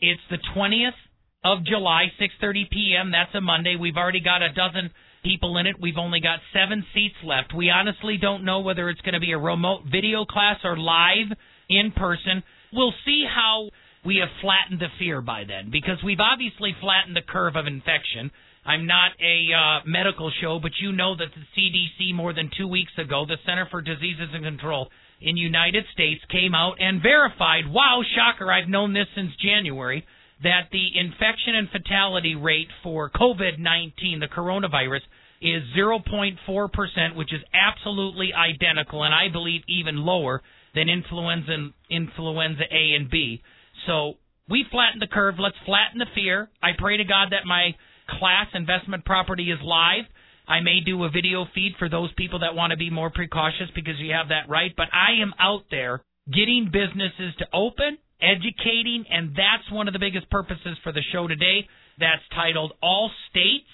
[0.00, 0.98] It's the 20th
[1.44, 3.12] of July, 6:30 p.m.
[3.12, 3.76] That's a Monday.
[3.76, 4.90] We've already got a dozen
[5.22, 5.76] people in it.
[5.80, 7.54] We've only got 7 seats left.
[7.54, 11.30] We honestly don't know whether it's going to be a remote video class or live
[11.68, 12.42] in person.
[12.72, 13.70] We'll see how
[14.04, 18.30] we have flattened the fear by then because we've obviously flattened the curve of infection.
[18.64, 22.66] I'm not a uh, medical show, but you know that the CDC more than 2
[22.66, 24.88] weeks ago, the Center for Diseases and Control
[25.20, 30.04] in United States came out and verified, wow, shocker, I've known this since January,
[30.42, 35.00] that the infection and fatality rate for COVID-19, the coronavirus,
[35.40, 40.42] is 0.4%, which is absolutely identical and I believe even lower
[40.74, 43.42] than influenza influenza A and B.
[43.86, 44.14] So
[44.48, 45.36] we flattened the curve.
[45.38, 46.48] Let's flatten the fear.
[46.62, 47.74] I pray to God that my
[48.18, 50.04] class investment property is live.
[50.48, 53.68] I may do a video feed for those people that want to be more precautious
[53.74, 54.72] because you have that right.
[54.76, 59.98] But I am out there getting businesses to open, educating, and that's one of the
[59.98, 61.66] biggest purposes for the show today.
[61.98, 63.66] That's titled All States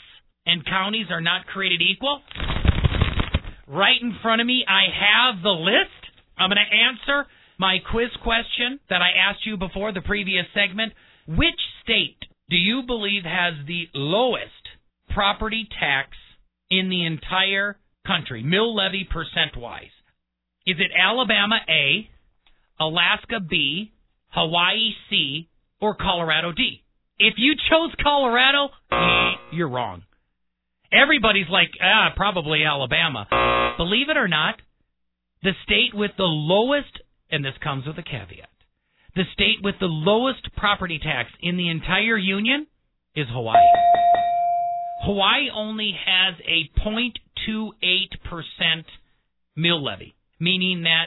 [0.47, 2.21] and Counties Are Not Created Equal.
[3.69, 5.91] Right in front of me, I have the list.
[6.39, 10.93] I'm going to answer my quiz question that I asked you before the previous segment.
[11.29, 12.19] Which state
[12.51, 14.51] do you believe has the lowest
[15.15, 16.17] property tax
[16.73, 19.93] in the entire country, mill levy percent wise?
[20.67, 22.09] Is it Alabama A,
[22.81, 23.93] Alaska B,
[24.29, 25.49] Hawaii C,
[25.81, 26.83] or Colorado D?
[27.19, 28.71] If you chose Colorado,
[29.53, 30.03] you're wrong.
[30.93, 33.27] Everybody's like, ah, probably Alabama.
[33.77, 34.57] Believe it or not,
[35.43, 37.01] the state with the lowest,
[37.31, 38.49] and this comes with a caveat,
[39.15, 42.67] the state with the lowest property tax in the entire union
[43.15, 43.92] is Hawaii.
[45.03, 48.85] Hawaii only has a 0.28%
[49.57, 51.07] mill levy, meaning that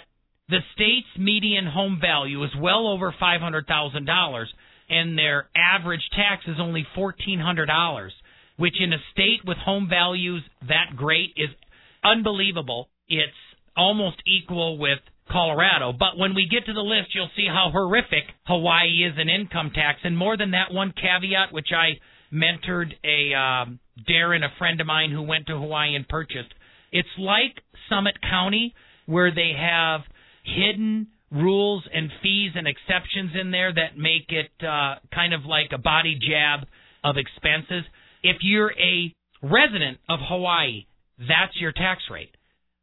[0.49, 4.45] the state's median home value is well over $500,000
[4.89, 8.09] and their average tax is only $1,400,
[8.57, 11.49] which in a state with home values that great is
[12.03, 12.89] unbelievable.
[13.07, 13.33] It's
[13.75, 14.99] almost equal with
[15.31, 15.91] Colorado.
[15.91, 19.71] But when we get to the list, you'll see how horrific Hawaii is in income
[19.73, 20.01] tax.
[20.03, 21.99] And more than that, one caveat, which I
[22.35, 23.79] mentored a um,
[24.09, 26.53] Darren, a friend of mine who went to Hawaii and purchased.
[26.91, 28.73] It's like Summit County,
[29.05, 30.01] where they have
[30.43, 35.71] hidden rules and fees and exceptions in there that make it uh, kind of like
[35.73, 36.67] a body jab
[37.03, 37.83] of expenses.
[38.23, 40.85] If you're a resident of Hawaii,
[41.19, 42.35] that's your tax rate.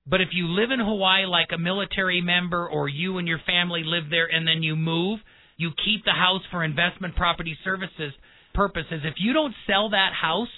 [0.07, 3.83] But if you live in Hawaii like a military member or you and your family
[3.85, 5.21] live there and then you move,
[5.57, 8.13] you keep the house for investment property services
[8.55, 9.03] purposes.
[9.05, 10.49] If you don't sell that house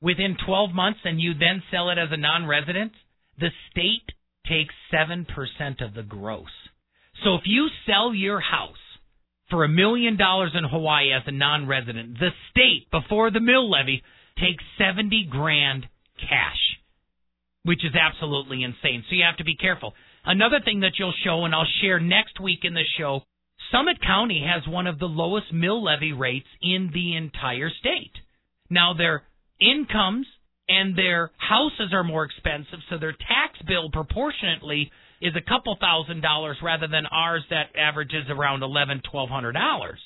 [0.00, 2.92] within 12 months and you then sell it as a non-resident,
[3.38, 4.10] the state
[4.46, 5.26] takes 7%
[5.84, 6.52] of the gross.
[7.22, 8.76] So if you sell your house
[9.50, 14.02] for a million dollars in Hawaii as a non-resident, the state before the mill levy
[14.36, 15.86] takes 70 grand
[16.18, 16.74] cash
[17.64, 19.04] which is absolutely insane.
[19.08, 19.94] So you have to be careful.
[20.24, 23.22] Another thing that you'll show, and I'll share next week in the show,
[23.70, 28.12] Summit County has one of the lowest mill levy rates in the entire state.
[28.70, 29.24] Now, their
[29.60, 30.26] incomes
[30.68, 34.90] and their houses are more expensive, so their tax bill proportionately
[35.20, 39.98] is a couple thousand dollars rather than ours that averages around eleven, twelve hundred dollars.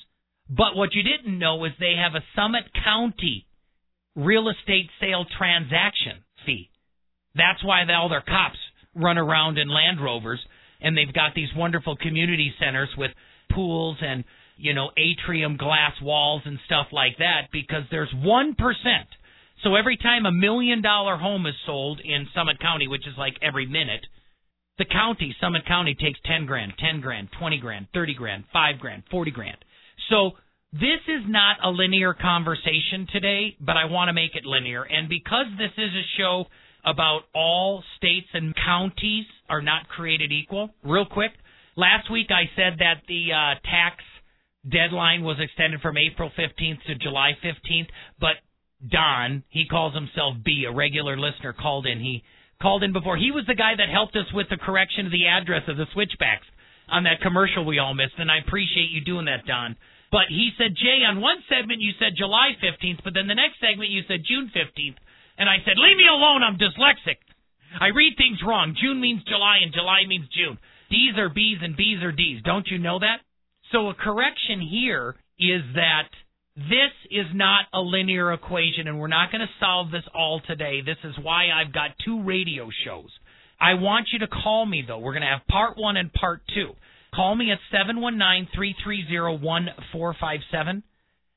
[0.49, 3.45] But what you didn't know is they have a Summit County
[4.15, 6.69] real estate sale transaction fee.
[7.35, 8.57] That's why all their cops
[8.95, 10.39] run around in Land Rovers
[10.81, 13.11] and they've got these wonderful community centers with
[13.53, 14.23] pools and,
[14.57, 18.55] you know, atrium glass walls and stuff like that because there's 1%.
[19.63, 23.35] So every time a million dollar home is sold in Summit County, which is like
[23.41, 24.05] every minute,
[24.77, 29.03] The county, Summit County, takes 10 grand, 10 grand, 20 grand, 30 grand, 5 grand,
[29.11, 29.57] 40 grand.
[30.09, 30.31] So
[30.71, 34.83] this is not a linear conversation today, but I want to make it linear.
[34.83, 36.45] And because this is a show
[36.85, 41.31] about all states and counties are not created equal, real quick,
[41.79, 44.03] last week I said that the uh, tax
[44.67, 47.87] deadline was extended from April 15th to July 15th,
[48.19, 48.35] but
[48.83, 51.99] Don, he calls himself B, a regular listener, called in.
[51.99, 52.23] He
[52.61, 53.15] called in before.
[53.15, 55.87] He was the guy that helped us with the correction of the address of the
[55.95, 56.47] switchbacks
[56.91, 59.75] on that commercial we all missed, and I appreciate you doing that, Don.
[60.11, 63.61] But he said, Jay, on one segment you said July 15th, but then the next
[63.61, 64.97] segment you said June 15th.
[65.37, 67.21] And I said, leave me alone, I'm dyslexic.
[67.79, 68.75] I read things wrong.
[68.75, 70.57] June means July and July means June.
[70.89, 72.41] D's are B's and B's are D's.
[72.43, 73.17] Don't you know that?
[73.71, 76.09] So a correction here is that
[76.55, 80.81] this is not a linear equation, and we're not going to solve this all today.
[80.81, 83.09] This is why I've got two radio shows.
[83.61, 84.99] I want you to call me, though.
[84.99, 86.71] We're going to have part one and part two.
[87.13, 90.83] Call me at 719 330 1457.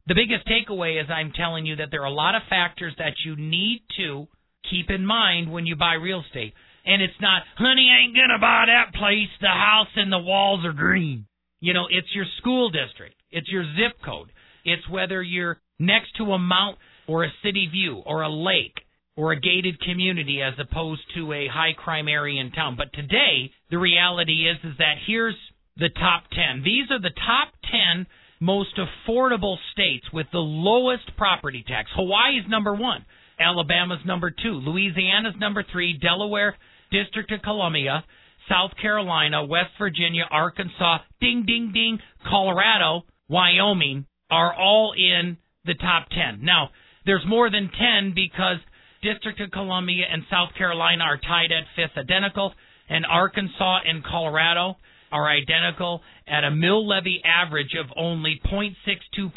[0.07, 3.15] The biggest takeaway is I'm telling you that there are a lot of factors that
[3.25, 4.27] you need to
[4.69, 6.55] keep in mind when you buy real estate.
[6.85, 9.31] And it's not, honey, ain't to buy that place.
[9.41, 11.27] The house and the walls are green.
[11.61, 14.33] You know, it's your school district, it's your zip code
[14.65, 18.77] it's whether you're next to a mount or a city view or a lake
[19.17, 22.77] or a gated community as opposed to a high crime area in town.
[22.77, 25.37] But today, the reality is is that here's
[25.77, 26.63] the top 10.
[26.65, 27.53] These are the top
[27.95, 28.07] 10
[28.41, 31.91] most affordable states with the lowest property tax.
[31.95, 33.05] Hawaii's number 1,
[33.39, 36.57] Alabama's number 2, Louisiana's number 3, Delaware,
[36.93, 38.05] District of Columbia,
[38.49, 46.09] South Carolina, West Virginia, Arkansas, ding ding ding, Colorado, Wyoming, are all in the top
[46.11, 46.41] 10.
[46.43, 46.71] Now,
[47.07, 48.59] there's more than 10 because
[49.03, 52.53] District of Columbia and South Carolina are tied at fifth identical,
[52.89, 54.77] and Arkansas and Colorado
[55.11, 59.31] are identical at a mill levy average of only 0.62%.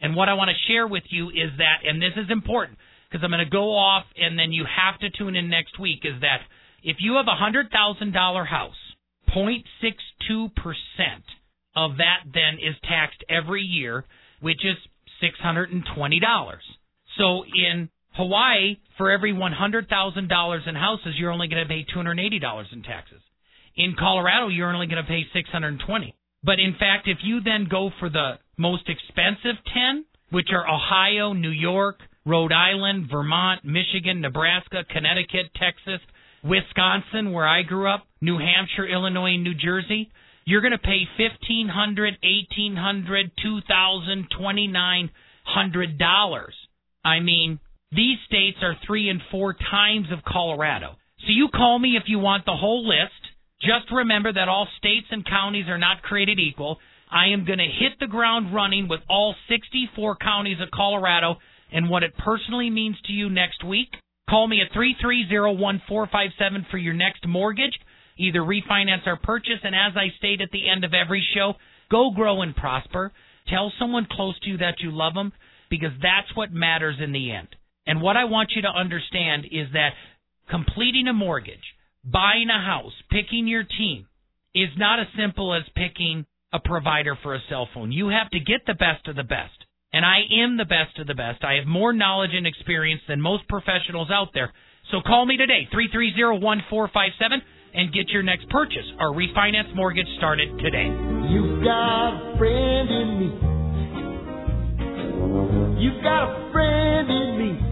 [0.00, 2.78] And what I want to share with you is that, and this is important
[3.10, 6.00] because I'm going to go off and then you have to tune in next week,
[6.04, 6.40] is that
[6.82, 8.74] if you have a $100,000 house,
[9.34, 10.50] 0.62%
[11.74, 14.04] of that then is taxed every year,
[14.40, 14.76] which is
[15.22, 15.80] $620.
[17.18, 22.82] So in Hawaii, for every $100,000 in houses, you're only going to pay $280 in
[22.82, 23.20] taxes.
[23.76, 26.14] In Colorado, you're only going to pay 620.
[26.44, 31.32] But in fact, if you then go for the most expensive 10, which are Ohio,
[31.32, 36.00] New York, Rhode Island, Vermont, Michigan, Nebraska, Connecticut, Texas,
[36.42, 40.10] Wisconsin, where I grew up, New Hampshire, Illinois, New Jersey,
[40.44, 45.10] you're going to pay fifteen hundred, eighteen hundred, two thousand, twenty nine
[45.44, 46.54] hundred dollars.
[47.04, 47.60] I mean,
[47.92, 50.96] these states are three and four times of Colorado.
[51.20, 53.12] So you call me if you want the whole list.
[53.60, 56.78] Just remember that all states and counties are not created equal.
[57.10, 61.36] I am going to hit the ground running with all 64 counties of Colorado
[61.70, 63.88] and what it personally means to you next week.
[64.28, 67.78] Call me at 330-1457 for your next mortgage
[68.18, 69.60] either refinance or purchase.
[69.62, 71.54] And as I state at the end of every show,
[71.90, 73.12] go grow and prosper.
[73.48, 75.32] Tell someone close to you that you love them
[75.70, 77.48] because that's what matters in the end.
[77.86, 79.90] And what I want you to understand is that
[80.50, 84.06] completing a mortgage, buying a house, picking your team
[84.54, 87.90] is not as simple as picking a provider for a cell phone.
[87.90, 89.61] You have to get the best of the best.
[89.92, 91.44] And I am the best of the best.
[91.44, 94.52] I have more knowledge and experience than most professionals out there.
[94.90, 97.42] So call me today, 330 1457
[97.74, 100.88] and get your next purchase or refinance mortgage started today.
[101.28, 103.28] You've got a friend in me.
[105.82, 107.71] You've got a friend in me.